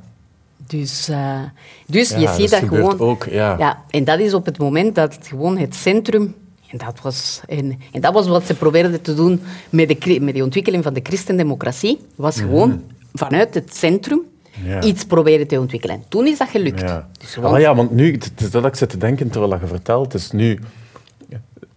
Dus, 0.68 1.10
eh, 1.10 1.40
dus 1.88 2.10
Ja, 2.10 2.18
je 2.20 2.28
ziet 2.28 2.50
dat 2.50 2.60
gewoon... 2.60 3.00
ook, 3.00 3.24
ja. 3.24 3.84
En 3.90 4.04
dat 4.04 4.20
is 4.20 4.34
op 4.34 4.46
het 4.46 4.58
moment 4.58 4.96
dat 4.96 5.16
het 5.16 5.28
gewoon 5.28 5.58
het 5.58 5.76
centrum... 5.76 6.36
En 6.72 6.78
dat 6.86 7.02
was, 7.02 7.42
en, 7.48 7.80
en 7.92 8.02
dat 8.02 8.14
was 8.14 8.28
wat 8.28 8.46
ze 8.46 8.54
probeerden 8.56 9.02
te 9.02 9.14
doen 9.14 9.42
met 9.70 9.88
de, 9.88 10.20
met 10.22 10.36
de 10.36 10.44
ontwikkeling 10.44 10.84
van 10.84 10.94
de 10.94 11.00
christendemocratie. 11.04 12.00
Was 12.16 12.40
gewoon 12.40 12.82
vanuit 13.14 13.54
het 13.54 13.76
centrum 13.76 14.22
Mhm. 14.60 14.70
Ja. 14.70 14.82
iets 14.82 15.06
proberen 15.06 15.48
te 15.48 15.60
ontwikkelen. 15.60 16.04
Toen 16.08 16.28
is 16.28 16.38
dat 16.38 16.50
gelukt. 16.50 16.80
Ja. 16.82 17.08
Dus 17.20 17.34
gewoon- 17.34 17.54
Ah, 17.54 17.60
ja, 17.60 17.76
want 17.76 17.92
nu, 17.92 18.12
het 18.12 18.32
is 18.38 18.52
dat 18.52 18.66
ik 18.66 18.76
zit 18.76 18.90
te 18.90 18.98
denken 18.98 19.30
terwijl 19.30 19.60
je 19.62 19.68
vertelt, 19.68 20.14
is 20.14 20.32
nu... 20.32 20.60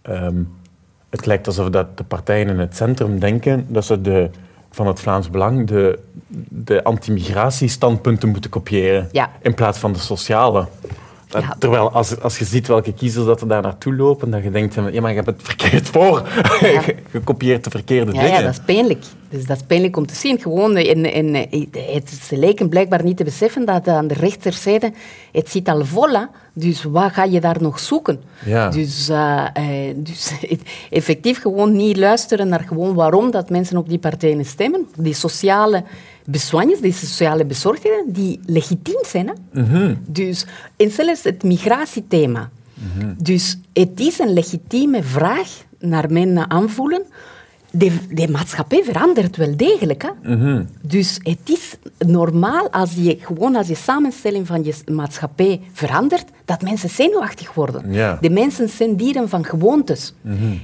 ehm, 0.01 0.35
het 1.09 1.25
lijkt 1.25 1.47
alsof 1.47 1.69
dat 1.69 1.97
de 1.97 2.03
partijen 2.03 2.47
in 2.47 2.59
het 2.59 2.75
centrum 2.75 3.19
denken 3.19 3.65
dat 3.67 3.85
ze 3.85 4.01
de, 4.01 4.29
van 4.71 4.87
het 4.87 4.99
Vlaams 4.99 5.29
Belang 5.29 5.67
de, 5.67 5.99
de 6.49 6.83
anti-migratiestandpunten 6.83 8.29
moeten 8.29 8.49
kopiëren, 8.49 9.09
Ja. 9.11 9.31
in 9.41 9.53
plaats 9.53 9.77
van 9.79 9.93
de 9.93 9.99
sociale. 9.99 10.67
Ja. 11.29 11.55
Terwijl 11.59 11.91
als, 11.91 12.21
als 12.21 12.39
je 12.39 12.45
ziet 12.45 12.67
welke 12.67 12.93
kiezers 12.93 13.25
dat 13.25 13.41
er 13.41 13.47
daar 13.47 13.61
naartoe 13.61 13.95
lopen, 13.95 14.31
dat 14.31 14.43
je 14.43 14.51
denkt, 14.51 14.73
ja, 14.73 15.01
maar 15.01 15.09
je 15.09 15.15
hebt 15.15 15.25
het 15.25 15.41
verkeerd 15.43 15.87
voor. 15.87 16.27
Ja. 16.59 16.81
je 17.11 17.19
kopieert 17.23 17.63
de 17.63 17.69
verkeerde 17.69 18.11
Ja, 18.13 18.21
dingen. 18.21 18.35
ja, 18.37 18.41
dat 18.41 18.51
is 18.51 18.61
pijnlijk. 18.65 19.03
Dus 19.29 19.45
dat 19.45 19.57
is 19.57 19.63
pijnlijk 19.67 19.97
om 19.97 20.05
te 20.05 20.15
zien. 20.15 20.39
Gewoon, 20.39 20.75
en, 20.75 21.13
en, 21.13 21.33
het, 21.93 22.09
ze 22.23 22.37
lijken 22.37 22.69
blijkbaar 22.69 23.03
niet 23.03 23.17
te 23.17 23.23
beseffen 23.23 23.65
dat 23.65 23.87
aan 23.87 24.07
de 24.07 24.13
rechterzijde, 24.13 24.91
het 25.31 25.49
zit 25.49 25.67
al 25.67 25.85
vol. 25.85 26.09
hè. 26.09 26.23
Dus 26.53 26.83
wat 26.83 27.11
ga 27.11 27.23
je 27.23 27.39
daar 27.39 27.61
nog 27.61 27.79
zoeken? 27.79 28.21
Ja. 28.45 28.69
Dus, 28.69 29.09
eh, 29.09 29.45
eh, 29.53 29.95
dus 29.95 30.31
effectief 30.89 31.41
gewoon 31.41 31.75
niet 31.75 31.97
luisteren 31.97 32.47
naar 32.47 32.63
gewoon 32.67 32.93
waarom 32.93 33.31
dat 33.31 33.49
mensen 33.49 33.77
op 33.77 33.89
die 33.89 33.99
partijen 33.99 34.45
stemmen. 34.45 34.87
Die 34.97 35.13
sociale 35.13 35.83
bezwanjes, 36.31 36.79
die 36.79 36.93
sociale 36.93 37.45
bezorgdheden, 37.45 38.13
die 38.13 38.39
legitiem 38.45 39.03
zijn. 39.05 39.27
Hè? 39.27 39.61
Mhm. 39.61 39.95
Dus, 40.07 40.45
en 40.77 40.91
zelfs 40.91 41.23
het 41.23 41.43
migratiethema. 41.43 42.49
Dus 43.17 43.57
het 43.73 43.99
is 43.99 44.19
een 44.19 44.33
legitieme 44.33 45.03
vraag 45.03 45.49
naar 45.79 46.11
mijn 46.11 46.51
aanvoelen. 46.51 47.05
De, 47.71 47.97
de 48.09 48.29
maatschappij 48.31 48.83
verandert 48.83 49.35
wel 49.35 49.57
degelijk. 49.57 50.01
Hè? 50.01 50.35
Mhm. 50.35 50.63
Dus 50.81 51.19
het 51.23 51.49
is 51.49 51.75
normaal 51.97 52.69
als 52.69 52.93
je 52.93 53.17
gewoon 53.19 53.55
als 53.55 53.67
je 53.67 53.75
samenstelling 53.75 54.47
van 54.47 54.63
je 54.63 54.73
maatschappij 54.91 55.61
verandert, 55.73 56.25
dat 56.45 56.61
mensen 56.61 56.89
zenuwachtig 56.89 57.53
worden. 57.53 57.91
De 58.21 58.29
mensen 58.29 58.69
zijn 58.69 58.95
dieren 58.95 59.29
van 59.29 59.45
gewoontes. 59.45 60.13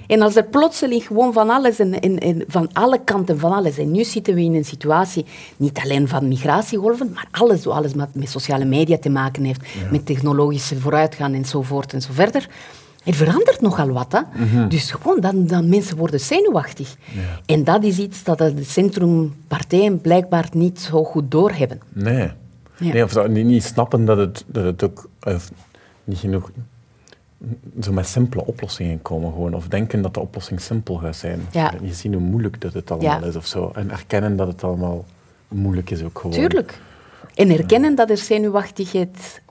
En 0.08 0.22
als 0.22 0.36
er 0.36 0.44
plotseling 0.44 1.04
gewoon 1.04 1.34
van 1.34 1.50
alles 1.50 1.80
en, 1.80 2.00
en, 2.00 2.20
en 2.20 2.44
van 2.48 2.70
alle 2.74 3.00
kanten 3.04 3.40
van 3.40 3.52
alles. 3.52 3.78
En 3.78 3.92
nu 3.92 4.04
zitten 4.04 4.36
we 4.36 4.42
in 4.42 4.56
een 4.56 4.66
situatie 4.66 5.26
niet 5.58 5.80
alleen 5.84 6.08
van 6.08 6.28
migratiegolven, 6.28 7.12
maar 7.14 7.28
alles, 7.32 7.68
alles 7.68 7.94
wat 7.94 8.10
met 8.14 8.30
sociale 8.30 8.66
media 8.66 8.98
te 8.98 9.10
maken 9.10 9.44
heeft, 9.44 9.62
met 9.92 10.06
technologische 10.06 10.80
vooruitgang 10.80 11.36
enzovoort 11.36 11.94
en 11.94 12.02
zo 12.02 12.10
verder. 12.14 12.48
Er 13.06 13.14
verandert 13.14 13.62
nogal 13.62 13.90
wat. 13.90 14.12
Hè? 14.12 14.22
Dus 14.68 14.92
gewoon 14.92 15.20
dan, 15.20 15.48
dan 15.48 15.70
mensen 15.70 15.98
worden 15.98 16.20
zenuwachtig. 16.20 16.96
En 17.46 17.64
dat 17.64 17.84
is 17.84 17.98
iets 17.98 18.24
dat 18.24 18.38
de 18.38 18.64
centrumpartijen 18.64 20.02
blijkbaar 20.02 20.48
niet 20.54 20.80
zo 20.82 21.04
goed 21.04 21.32
doorhebben. 21.32 21.82
Nee. 21.94 22.32
Ja. 22.78 22.94
nee 22.94 23.04
of 23.04 23.12
dat 23.14 23.30
niet, 23.30 23.46
niet 23.46 23.64
snappen 23.64 24.06
dat 24.06 24.18
het, 24.18 24.44
dat 24.48 24.66
het 24.66 24.84
ook 24.84 25.10
of 25.24 25.52
niet 26.04 26.18
genoeg 26.18 26.52
zo 27.82 27.92
met 27.92 28.08
simpele 28.08 28.46
oplossingen 28.46 29.02
komen 29.02 29.32
gewoon. 29.32 29.54
Of 29.54 29.68
denken 29.68 30.02
dat 30.02 30.14
de 30.14 30.20
oplossing 30.20 30.62
simpel 30.62 30.96
gaat 30.96 31.16
zijn. 31.16 31.40
Ja. 31.52 31.74
Je 31.82 31.94
ziet 31.94 32.14
hoe 32.14 32.22
moeilijk 32.22 32.62
dat 32.62 32.74
het 32.74 32.92
allemaal 32.92 33.20
Ja. 33.22 33.28
is 33.28 33.36
of 33.36 33.46
zo. 33.46 33.72
En 33.76 33.92
erkennen 33.92 34.36
dat 34.36 34.48
het 34.48 34.64
allemaal 34.64 35.06
moeilijk 35.48 35.90
is 35.90 36.04
ook 36.04 36.20
gewoon. 36.20 36.36
Tuurlijk. 36.36 36.80
En 37.36 37.50
erkennen 37.50 37.96
dat 37.96 38.10
er 38.10 38.18
zenuwachtigheid 38.18 39.42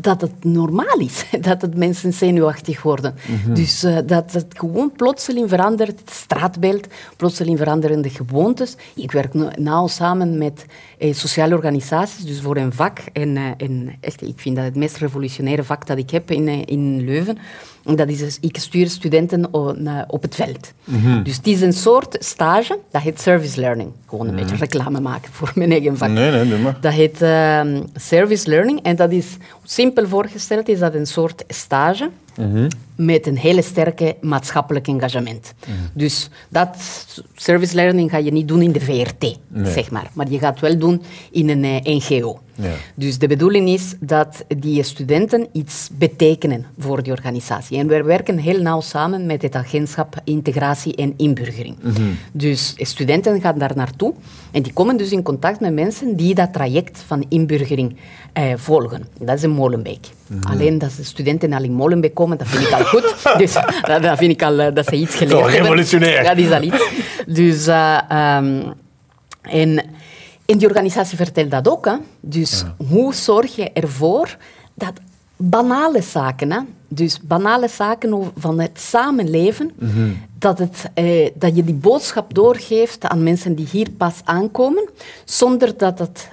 dat 0.00 0.20
het 0.20 0.44
normaal 0.44 0.98
is, 0.98 1.24
dat 1.40 1.62
het 1.62 1.76
mensen 1.76 2.12
zenuwachtig 2.12 2.82
worden. 2.82 3.14
Dus 3.54 3.82
eh, 3.82 3.96
dat 4.06 4.32
het 4.32 4.46
gewoon 4.48 4.92
plotseling 4.96 5.48
verandert, 5.48 6.00
het 6.00 6.10
straatbeeld, 6.10 6.86
plotseling 7.16 7.58
veranderen 7.58 8.02
de 8.02 8.10
gewoontes. 8.10 8.76
Ik 8.94 9.12
werk 9.12 9.34
nu- 9.34 9.48
nauw 9.58 9.86
samen 9.86 10.38
met 10.38 10.66
eh, 10.98 11.14
sociale 11.14 11.54
organisaties, 11.54 12.24
dus 12.24 12.40
voor 12.40 12.56
een 12.56 12.72
vak. 12.72 12.98
En, 13.12 13.36
eh, 13.36 13.44
en 13.56 13.94
echt, 14.00 14.22
ik 14.22 14.38
vind 14.40 14.56
dat 14.56 14.64
het 14.64 14.76
meest 14.76 14.96
revolutionaire 14.96 15.64
vak 15.64 15.86
dat 15.86 15.98
ik 15.98 16.10
heb 16.10 16.30
in, 16.30 16.48
eh, 16.48 16.62
in 16.64 17.04
Leuven. 17.04 17.38
Dat 17.84 18.08
is 18.08 18.18
dus, 18.18 18.38
ik 18.40 18.56
stuur 18.56 18.88
studenten 18.88 19.54
op 20.08 20.22
het 20.22 20.34
veld. 20.34 20.72
Dus 21.24 21.36
het 21.36 21.46
is 21.46 21.60
een 21.60 21.72
soort 21.72 22.16
stage, 22.18 22.78
dat 22.90 23.02
heet 23.02 23.20
service 23.20 23.60
learning. 23.60 23.90
Gewoon 24.08 24.28
een 24.28 24.34
beetje 24.34 24.56
reclame 24.56 25.00
maken 25.00 25.32
voor 25.32 25.52
mijn 25.54 25.70
eigen 25.70 25.96
vak. 25.96 26.08
Nee, 26.08 26.30
nee, 26.30 26.48
doe 26.48 26.58
maar. 26.58 26.76
Dat 26.80 26.92
heet 26.92 27.22
ehm, 27.22 27.82
service 27.94 28.48
learning 28.48 28.82
en 28.82 28.96
dat 28.96 29.10
is 29.10 29.26
simpel 29.64 30.08
voorgesteld 30.08 30.68
is 30.68 30.78
dat 30.78 30.94
een 30.94 31.06
soort 31.06 31.44
stage 31.48 32.10
met 32.96 33.26
een 33.26 33.36
hele 33.36 33.62
sterke 33.62 34.16
maatschappelijk 34.20 34.88
engagement. 34.88 35.54
Dus 35.92 36.30
dat 36.48 36.76
service 37.34 37.74
learning 37.74 38.10
ga 38.10 38.16
je 38.16 38.32
niet 38.32 38.48
doen 38.48 38.62
in 38.62 38.72
de 38.72 38.80
VRT, 38.80 39.38
zeg 39.64 39.90
maar, 39.90 40.10
maar 40.12 40.30
je 40.30 40.38
gaat 40.38 40.60
wel 40.60 40.78
doen 40.78 41.02
in 41.30 41.48
een 41.48 41.64
eh, 41.64 41.94
NGO. 41.96 42.40
Ja. 42.54 42.72
Dus 42.94 43.18
de 43.18 43.26
bedoeling 43.26 43.68
is 43.68 43.94
dat 44.00 44.44
die 44.58 44.82
studenten 44.82 45.46
iets 45.52 45.90
betekenen 45.92 46.66
voor 46.78 47.02
die 47.02 47.12
organisatie. 47.12 47.78
En 47.78 47.86
we 47.86 48.02
werken 48.02 48.38
heel 48.38 48.62
nauw 48.62 48.80
samen 48.80 49.26
met 49.26 49.42
het 49.42 49.54
agentschap 49.54 50.20
Integratie 50.24 50.94
en 50.96 51.14
Inburgering. 51.16 51.76
Dus 52.32 52.74
studenten 52.76 53.40
gaan 53.40 53.58
daar 53.58 53.76
naartoe 53.76 54.14
en 54.50 54.62
die 54.62 54.72
komen 54.72 54.96
dus 54.96 55.12
in 55.12 55.22
contact 55.22 55.60
met 55.60 55.72
mensen 55.72 56.16
die 56.16 56.34
dat 56.34 56.52
traject 56.52 56.98
van 57.06 57.24
inburgering 57.28 57.96
eh, 58.32 58.52
volgen. 58.56 59.06
Dat 59.18 59.36
is 59.36 59.42
in 59.42 59.50
Molenbeek. 59.50 60.06
Alleen 60.42 60.78
dat 60.78 60.90
de 60.96 61.04
studenten 61.04 61.52
al 61.52 61.62
in 61.62 61.72
Molenbeek 61.72 62.14
komen, 62.14 62.38
dat 62.38 62.46
vind 62.48 62.66
ik 62.66 62.72
al 62.72 62.84
goed. 62.84 63.14
dus 63.38 63.52
dat, 63.86 64.02
dat 64.02 64.18
vind 64.18 64.32
ik 64.32 64.42
al 64.42 64.58
eh, 64.58 64.74
dat 64.74 64.86
ze 64.86 64.96
iets 64.96 65.14
geleerd 65.14 65.38
Zo, 65.38 65.42
hebben. 65.44 65.60
revolutionair. 65.60 66.24
Dat 66.24 66.36
is 66.36 66.50
al 66.50 66.62
iets. 66.62 66.88
Dus... 67.26 67.66
eh, 67.66 67.98
ehm, 68.08 68.62
en, 69.42 69.84
en 70.46 70.58
die 70.58 70.68
organisatie 70.68 71.16
vertelt 71.16 71.50
dat 71.50 71.68
ook. 71.68 71.84
Hè. 71.84 71.94
Dus 72.20 72.64
hoe 72.88 73.14
zorg 73.14 73.56
je 73.56 73.70
ervoor 73.72 74.36
dat 74.74 74.92
banale 75.36 76.02
zaken, 76.02 76.52
hè, 76.52 76.58
dus 76.88 77.20
banale 77.20 77.68
zaken 77.68 78.32
van 78.36 78.60
het 78.60 78.80
samenleven, 78.80 79.70
dat, 80.38 80.58
het, 80.58 80.90
eh, 80.94 81.30
dat 81.34 81.56
je 81.56 81.64
die 81.64 81.74
boodschap 81.74 82.34
doorgeeft 82.34 83.04
aan 83.04 83.22
mensen 83.22 83.54
die 83.54 83.68
hier 83.70 83.90
pas 83.90 84.20
aankomen, 84.24 84.88
zonder 85.24 85.76
dat 85.76 85.98
het 85.98 86.28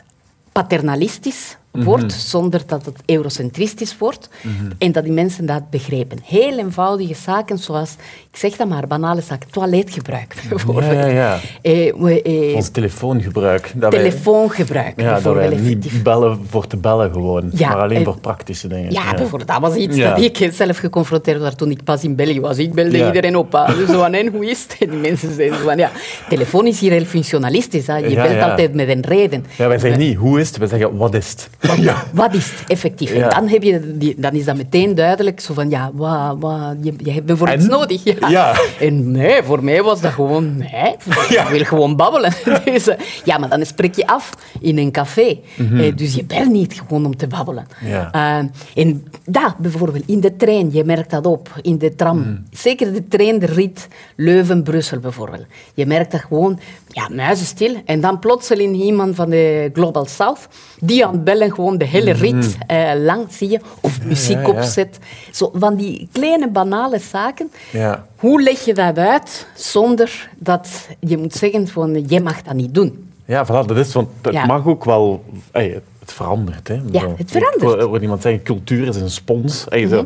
paternalistisch 0.51 1.57
wordt, 1.71 2.13
zonder 2.13 2.61
dat 2.65 2.85
het 2.85 2.97
eurocentristisch 3.05 3.97
wordt, 3.97 4.29
en 4.77 4.91
dat 4.91 5.03
die 5.03 5.13
mensen 5.13 5.45
dat 5.45 5.69
begrijpen. 5.69 6.17
Heel 6.23 6.57
eenvoudige 6.57 7.13
zaken, 7.15 7.57
zoals, 7.57 7.95
ik 8.31 8.37
zeg 8.37 8.55
dat 8.55 8.67
maar, 8.67 8.87
banale 8.87 9.21
zaken, 9.21 9.49
toiletgebruik 9.51 10.35
bijvoorbeeld. 10.49 10.85
Ja, 10.85 10.91
ja, 10.91 11.05
ja. 11.05 11.39
Eh, 11.61 11.93
we- 11.97 12.21
eh, 12.21 12.55
Ons 12.55 12.69
telefoongebruik. 12.69 13.71
Dat 13.75 13.93
wij- 13.93 14.03
telefoongebruik 14.03 15.01
ja, 15.01 15.19
dat 15.19 15.35
wij 15.35 15.49
niet 15.55 16.03
bellen 16.03 16.39
voor 16.49 16.67
te 16.67 16.77
bellen 16.77 17.11
gewoon, 17.11 17.49
Ja, 17.53 17.67
maar 17.69 17.77
alleen 17.81 17.97
en- 17.97 18.03
voor 18.03 18.17
praktische 18.19 18.67
dingen. 18.67 18.91
Ja, 18.91 19.13
bijvoorbeeld, 19.13 19.47
dat 19.49 19.59
was 19.59 19.75
iets 19.75 19.97
dat 19.97 20.21
ik 20.21 20.49
zelf 20.53 20.77
geconfronteerd 20.77 21.41
was 21.41 21.55
toen 21.55 21.71
ik 21.71 21.83
pas 21.83 22.03
in 22.03 22.15
België 22.15 22.39
was. 22.41 22.57
Ik 22.57 22.73
belde 22.73 23.05
iedereen 23.05 23.35
op. 23.35 23.51
Dus 23.77 23.87
zo 23.89 23.99
van, 23.99 24.13
en 24.13 24.27
hoe 24.27 24.45
is 24.49 24.63
het? 24.63 24.75
En 24.79 24.89
die 24.89 24.99
mensen 24.99 25.35
zeiden 25.35 25.59
van, 25.59 25.77
ja, 25.77 25.91
telefoon 26.29 26.67
is 26.67 26.79
hier 26.79 26.91
heel 26.91 27.05
functionalistisch. 27.05 27.87
Hè. 27.87 27.97
Je 27.97 28.15
belt 28.15 28.41
altijd 28.41 28.73
met 28.73 28.89
een 28.89 29.01
reden. 29.01 29.45
Ja, 29.57 29.67
wij 29.67 29.79
zeggen 29.79 29.99
niet 29.99 30.15
hoe 30.17 30.39
is 30.39 30.47
het, 30.47 30.57
wij 30.57 30.67
zeggen 30.67 30.97
wat 30.97 31.13
is 31.13 31.29
het. 31.29 31.49
Ja. 31.59 32.03
Wat 32.13 32.33
is 32.33 32.51
het 32.51 32.69
effectief? 32.69 33.13
Ja. 33.13 33.23
En 33.23 33.29
dan, 33.29 33.47
heb 33.47 33.63
je 33.63 33.97
die, 33.97 34.15
dan 34.17 34.33
is 34.33 34.45
dat 34.45 34.57
meteen 34.57 34.95
duidelijk. 34.95 35.39
Zo 35.39 35.53
van, 35.53 35.69
ja, 35.69 35.91
wa, 35.93 36.37
wa, 36.37 36.75
je, 36.81 36.93
je 36.97 37.11
hebt 37.11 37.25
bijvoorbeeld 37.25 37.59
En? 37.59 37.65
iets 37.65 37.75
nodig. 37.75 38.03
Ja. 38.03 38.29
Ja. 38.29 38.55
En 38.79 39.11
nee, 39.11 39.43
voor 39.43 39.63
mij 39.63 39.83
was 39.83 40.01
dat 40.01 40.11
gewoon, 40.11 40.57
nee, 40.57 40.95
ik 41.39 41.47
wil 41.49 41.63
gewoon 41.63 41.95
babbelen. 41.95 42.33
Dus, 42.65 42.87
eh, 42.87 42.99
ja, 43.23 43.37
maar 43.37 43.49
dan 43.49 43.65
spreek 43.65 43.95
je 43.95 44.07
af 44.07 44.33
in 44.59 44.77
een 44.77 44.91
café. 44.91 45.39
Eh, 45.57 45.95
dus 45.95 46.13
je 46.13 46.23
belt 46.23 46.49
niet 46.49 46.81
gewoon 46.87 47.05
om 47.05 47.17
te 47.17 47.27
babbelen. 47.27 47.67
Mhm. 47.81 47.93
Eh, 48.11 48.37
en 48.75 49.07
daar 49.25 49.55
bijvoorbeeld, 49.57 50.03
in 50.07 50.19
de 50.19 50.35
trein, 50.35 50.69
je 50.71 50.83
merkt 50.83 51.09
dat 51.11 51.25
op, 51.25 51.49
in 51.61 51.77
de 51.77 51.95
tram. 51.95 52.19
Mhm. 52.19 52.35
Zeker 52.51 52.93
de 52.93 53.07
trein, 53.07 53.39
de 53.39 53.45
rit 53.45 53.87
Leuven-Brussel 54.15 54.99
bijvoorbeeld. 54.99 55.45
Je 55.73 55.85
merkt 55.85 56.11
dat 56.11 56.21
gewoon, 56.21 56.59
ja, 56.91 57.07
muizenstil. 57.11 57.75
En 57.85 58.01
dan 58.01 58.19
plotseling 58.19 58.81
iemand 58.81 59.15
van 59.15 59.29
de 59.29 59.69
Global 59.73 60.05
South, 60.05 60.47
die 60.79 61.05
aan 61.05 61.13
het 61.13 61.23
bellen 61.23 61.53
gewoon 61.53 61.77
de 61.77 61.85
hele 61.85 62.11
rit 62.11 62.57
eh, 62.67 62.91
lang, 62.95 63.25
zie 63.29 63.49
je. 63.49 63.59
Of 63.81 64.03
muziek 64.03 64.39
ja. 64.39 64.49
opzet. 64.49 64.99
Zo, 65.31 65.51
van 65.53 65.75
die 65.75 66.09
kleine, 66.11 66.49
banale 66.49 66.99
zaken. 66.99 67.51
Ja. 67.71 68.05
Hoe 68.15 68.41
leg 68.41 68.65
je 68.65 68.73
dat 68.73 68.97
uit 68.97 69.47
zonder 69.55 70.29
dat 70.37 70.87
je 70.99 71.17
moet 71.17 71.33
zeggen 71.33 71.67
van, 71.67 72.01
jij 72.01 72.21
mag 72.21 72.41
dat 72.41 72.53
niet 72.53 72.73
doen. 72.73 73.07
Ja, 73.25 73.45
voilà, 73.45 73.65
dat 73.65 73.77
is, 73.77 73.93
want 73.93 74.09
het 74.21 74.45
mag 74.45 74.65
ook 74.65 74.85
wel... 74.85 75.23
het 75.51 75.83
verandert, 76.05 76.67
hè. 76.67 76.79
Ja, 76.91 77.07
het 77.15 77.31
verandert. 77.31 77.63
Mhm. 77.63 77.79
Ik 77.79 77.87
hoor 77.87 78.01
iemand 78.01 78.21
zeggen, 78.21 78.43
cultuur 78.43 78.87
is 78.87 78.95
een 78.95 79.09
spons. 79.09 79.63
Zo, 79.89 80.05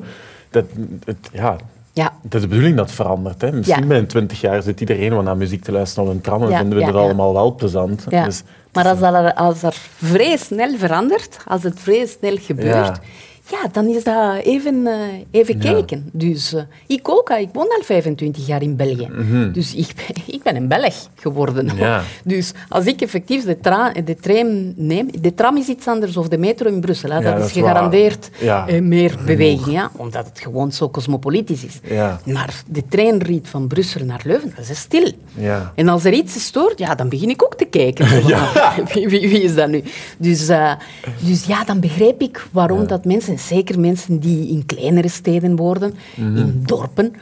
dat, 0.49 0.65
het, 1.05 1.29
ja, 1.31 1.57
Ja, 1.95 2.11
het 2.23 2.33
is 2.35 2.41
de 2.41 2.47
bedoeling 2.47 2.75
dat 2.77 2.85
het 2.85 2.95
verandert. 2.95 3.41
Hè. 3.41 3.51
Misschien 3.51 3.81
Ja. 3.81 3.87
binnen 3.87 4.07
twintig 4.07 4.41
jaar 4.41 4.61
zit 4.61 4.79
iedereen 4.79 5.13
wat 5.15 5.23
naar 5.23 5.37
muziek 5.37 5.63
te 5.63 5.71
luisteren 5.71 6.09
op 6.09 6.15
een 6.15 6.21
tram 6.21 6.43
en 6.43 6.49
Ja, 6.49 6.57
vinden 6.57 6.77
we 6.77 6.83
het 6.83 6.93
ja. 6.93 6.99
allemaal 6.99 7.33
wel 7.33 7.55
plezant. 7.55 8.05
ja. 8.09 8.25
Dus, 8.25 8.43
maar 8.73 8.87
als, 8.87 8.99
dat 8.99 9.35
als 9.35 9.63
er 9.63 9.73
vrij 9.97 10.37
snel 10.37 10.77
verandert, 10.77 11.37
als 11.47 11.63
het 11.63 11.79
vrij 11.79 12.05
snel 12.05 12.37
gebeurt, 12.39 12.99
ja, 13.51 13.67
dan 13.71 13.85
is 13.87 14.03
dat 14.03 14.35
even, 14.43 14.87
eh, 14.87 14.97
even 15.31 15.55
Ja. 15.61 15.71
kijken. 15.71 16.09
Dus 16.11 16.53
eh, 16.53 16.61
ik 16.87 17.09
ook, 17.09 17.29
ik 17.29 17.49
woon 17.53 17.67
al 17.69 17.81
25 17.83 18.47
jaar 18.47 18.61
in 18.61 18.75
België. 18.75 19.09
Dus 19.53 19.75
ik 19.75 19.93
ben, 20.07 20.23
ik 20.35 20.43
ben 20.43 20.55
een 20.55 20.67
Belg 20.67 20.93
geworden. 21.15 21.65
Mhm. 21.65 21.77
Ja. 21.77 22.01
Dus 22.23 22.51
als 22.69 22.85
ik 22.85 23.01
effectief 23.01 23.43
de, 23.45 23.59
tra 23.59 23.91
de 24.05 24.15
tram 24.15 24.73
neem, 24.75 25.07
de 25.21 25.33
tram 25.33 25.57
is 25.57 25.67
iets 25.67 25.87
anders 25.87 26.17
of 26.17 26.27
de 26.27 26.37
metro 26.37 26.67
in 26.69 26.79
Brussel, 26.81 27.09
hè, 27.09 27.17
Ja, 27.17 27.23
dat, 27.23 27.37
dat 27.37 27.45
is 27.45 27.51
gegarandeerd 27.51 28.29
eh, 28.41 28.81
meer 28.81 29.17
beweging, 29.25 29.71
ja, 29.71 29.91
omdat 29.95 30.25
het 30.25 30.39
gewoon 30.39 30.71
zo 30.71 30.89
cosmopolitisch 30.89 31.63
is. 31.65 31.79
Ja. 31.83 32.21
Maar 32.25 32.53
de 32.67 32.83
treinrit 32.87 33.47
van 33.47 33.67
Brussel 33.67 34.05
naar 34.05 34.21
Leuven, 34.23 34.53
dat 34.55 34.69
is 34.69 34.79
stil. 34.79 35.11
Ja. 35.33 35.71
En 35.75 35.87
als 35.87 36.03
er 36.05 36.13
iets 36.13 36.43
stoort, 36.43 36.79
ja, 36.79 36.95
dan 36.95 37.09
begin 37.09 37.29
ik 37.29 37.43
ook 37.43 37.55
te 37.55 37.65
kijken. 37.65 38.07
Wie, 38.93 39.07
wie, 39.09 39.29
wie 39.29 39.41
is 39.41 39.55
dat 39.55 39.69
nu? 39.69 39.83
Dus, 40.17 40.45
dus 41.19 41.45
ja, 41.45 41.63
dan 41.63 41.79
begrijp 41.79 42.21
ik 42.21 42.47
waarom 42.51 42.87
dat 42.87 43.05
mensen, 43.05 43.32
zeker 43.39 43.79
mensen 43.79 44.19
die 44.19 44.47
in 44.49 44.65
kleinere 44.65 45.07
steden 45.09 45.55
wonen, 45.55 45.93
Mhm. 46.15 46.37
in 46.37 46.63
dorpen, 46.65 47.13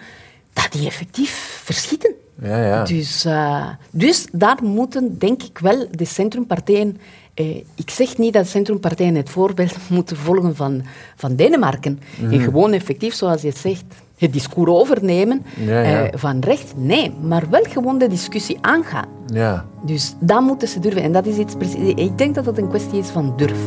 dat 0.53 0.67
die 0.71 0.85
effectief 0.87 1.61
verschieten. 1.63 2.13
Ja, 2.41 2.65
ja. 2.65 2.83
Dus, 2.83 3.25
eh, 3.25 3.67
dus 3.91 4.27
daar 4.31 4.57
moeten, 4.63 5.17
denk 5.19 5.43
ik 5.43 5.57
wel, 5.59 5.87
de 5.91 6.05
centrumpartijen... 6.05 6.97
Eh, 7.33 7.55
ik 7.75 7.89
zeg 7.89 8.17
niet 8.17 8.33
dat 8.33 8.47
centrumpartijen 8.47 9.15
het 9.15 9.29
voorbeeld 9.29 9.75
moeten 9.89 10.17
volgen 10.17 10.55
van, 10.55 10.81
van 11.15 11.35
Denemarken. 11.35 11.99
Mhm. 12.21 12.33
En 12.33 12.39
gewoon 12.39 12.71
effectief, 12.71 13.13
zoals 13.13 13.41
je 13.41 13.51
zegt, 13.57 13.83
het 14.17 14.33
discours 14.33 14.69
overnemen 14.71 15.45
Ja, 15.65 15.81
ja. 15.81 16.03
eh, 16.05 16.19
van 16.19 16.39
recht. 16.39 16.73
Nee, 16.75 17.11
maar 17.21 17.49
wel 17.49 17.63
gewoon 17.69 17.97
de 17.97 18.07
discussie 18.07 18.57
aangaan. 18.61 19.07
ja. 19.33 19.65
Dus 19.85 20.13
dat 20.19 20.41
moeten 20.41 20.67
ze 20.67 20.79
durven. 20.79 21.01
En 21.03 21.11
dat 21.11 21.25
is 21.25 21.37
iets 21.37 21.55
precies... 21.55 21.93
Ik 21.95 22.17
denk 22.17 22.35
dat 22.35 22.45
dat 22.45 22.57
een 22.57 22.69
kwestie 22.69 22.99
is 22.99 23.07
van 23.07 23.33
durf. 23.37 23.59